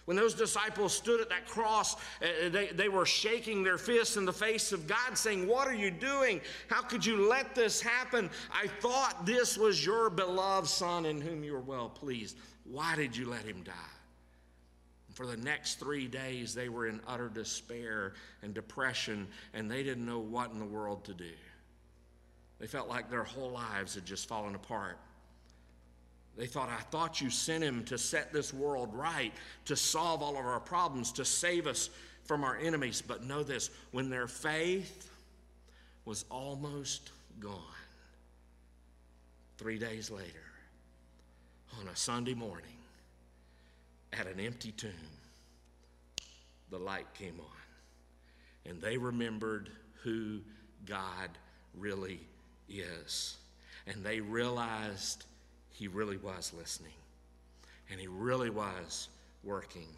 [0.05, 4.25] When those disciples stood at that cross, uh, they, they were shaking their fists in
[4.25, 6.41] the face of God, saying, What are you doing?
[6.69, 8.29] How could you let this happen?
[8.53, 12.37] I thought this was your beloved Son in whom you were well pleased.
[12.65, 13.73] Why did you let him die?
[15.13, 20.05] For the next three days, they were in utter despair and depression, and they didn't
[20.05, 21.31] know what in the world to do.
[22.59, 24.97] They felt like their whole lives had just fallen apart.
[26.37, 29.31] They thought, I thought you sent him to set this world right,
[29.65, 31.89] to solve all of our problems, to save us
[32.25, 33.01] from our enemies.
[33.01, 35.09] But know this when their faith
[36.03, 37.59] was almost gone,
[39.57, 40.43] three days later,
[41.79, 42.67] on a Sunday morning,
[44.11, 44.91] at an empty tomb,
[46.69, 48.69] the light came on.
[48.69, 49.69] And they remembered
[50.03, 50.39] who
[50.85, 51.29] God
[51.77, 52.19] really
[52.69, 53.37] is.
[53.87, 55.25] And they realized
[55.75, 56.93] he really was listening.
[57.91, 59.09] And he really was
[59.43, 59.89] working.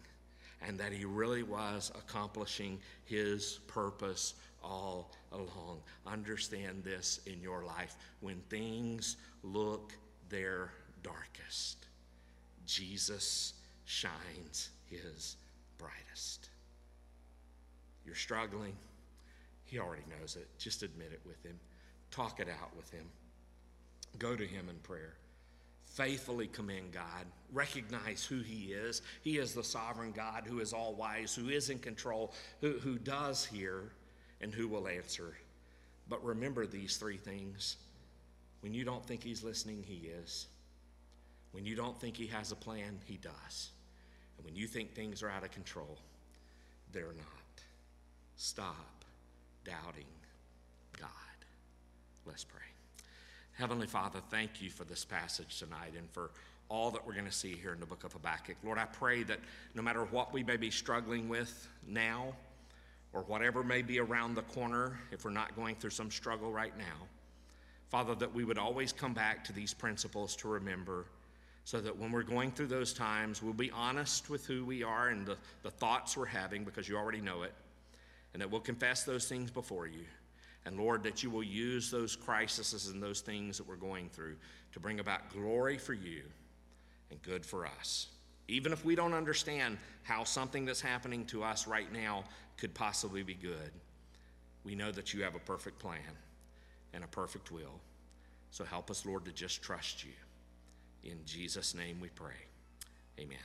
[0.60, 5.78] And that he really was accomplishing his purpose all along.
[6.04, 7.94] Understand this in your life.
[8.20, 9.92] When things look
[10.28, 10.72] their
[11.04, 11.86] darkest,
[12.66, 13.54] Jesus
[13.84, 15.36] shines his
[15.78, 16.50] brightest.
[18.04, 18.74] You're struggling,
[19.64, 20.48] he already knows it.
[20.58, 21.58] Just admit it with him,
[22.10, 23.04] talk it out with him,
[24.18, 25.14] go to him in prayer
[25.98, 29.02] faithfully commend God, recognize who He is.
[29.22, 32.98] He is the sovereign God who is all wise, who is in control, who, who
[32.98, 33.90] does hear,
[34.40, 35.34] and who will answer.
[36.08, 37.78] But remember these three things.
[38.60, 40.46] When you don't think He's listening, He is.
[41.50, 43.70] When you don't think He has a plan, He does.
[44.36, 45.98] And when you think things are out of control,
[46.92, 47.64] they're not.
[48.36, 49.04] Stop
[49.64, 50.06] doubting
[50.96, 51.10] God.
[52.24, 52.67] Let's pray.
[53.58, 56.30] Heavenly Father, thank you for this passage tonight and for
[56.68, 58.54] all that we're going to see here in the book of Habakkuk.
[58.62, 59.40] Lord, I pray that
[59.74, 62.34] no matter what we may be struggling with now,
[63.12, 66.78] or whatever may be around the corner, if we're not going through some struggle right
[66.78, 67.08] now,
[67.88, 71.06] Father, that we would always come back to these principles to remember
[71.64, 75.08] so that when we're going through those times, we'll be honest with who we are
[75.08, 77.54] and the, the thoughts we're having because you already know it,
[78.34, 80.04] and that we'll confess those things before you.
[80.68, 84.36] And Lord, that you will use those crises and those things that we're going through
[84.72, 86.20] to bring about glory for you
[87.10, 88.08] and good for us.
[88.48, 92.22] Even if we don't understand how something that's happening to us right now
[92.58, 93.70] could possibly be good,
[94.62, 96.00] we know that you have a perfect plan
[96.92, 97.80] and a perfect will.
[98.50, 101.10] So help us, Lord, to just trust you.
[101.10, 102.36] In Jesus' name we pray.
[103.18, 103.38] Amen.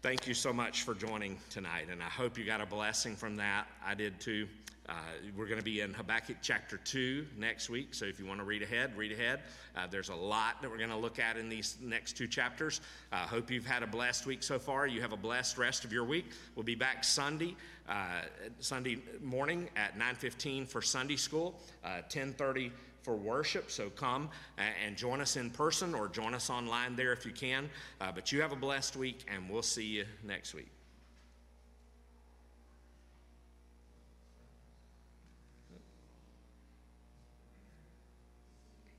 [0.00, 3.36] Thank you so much for joining tonight, and I hope you got a blessing from
[3.36, 3.66] that.
[3.84, 4.48] I did too.
[4.88, 4.94] Uh,
[5.36, 8.44] we're going to be in Habakkuk chapter 2 next week, so if you want to
[8.44, 9.40] read ahead, read ahead.
[9.76, 12.80] Uh, there's a lot that we're going to look at in these next two chapters.
[13.12, 14.88] I uh, hope you've had a blessed week so far.
[14.88, 16.32] You have a blessed rest of your week.
[16.56, 17.54] We'll be back Sunday,
[17.88, 18.22] uh,
[18.58, 21.60] Sunday morning at 9:15 for Sunday school,
[22.08, 22.70] 10:30 uh,
[23.02, 23.70] for worship.
[23.70, 27.70] So come and join us in person or join us online there if you can.
[28.00, 30.81] Uh, but you have a blessed week, and we'll see you next week.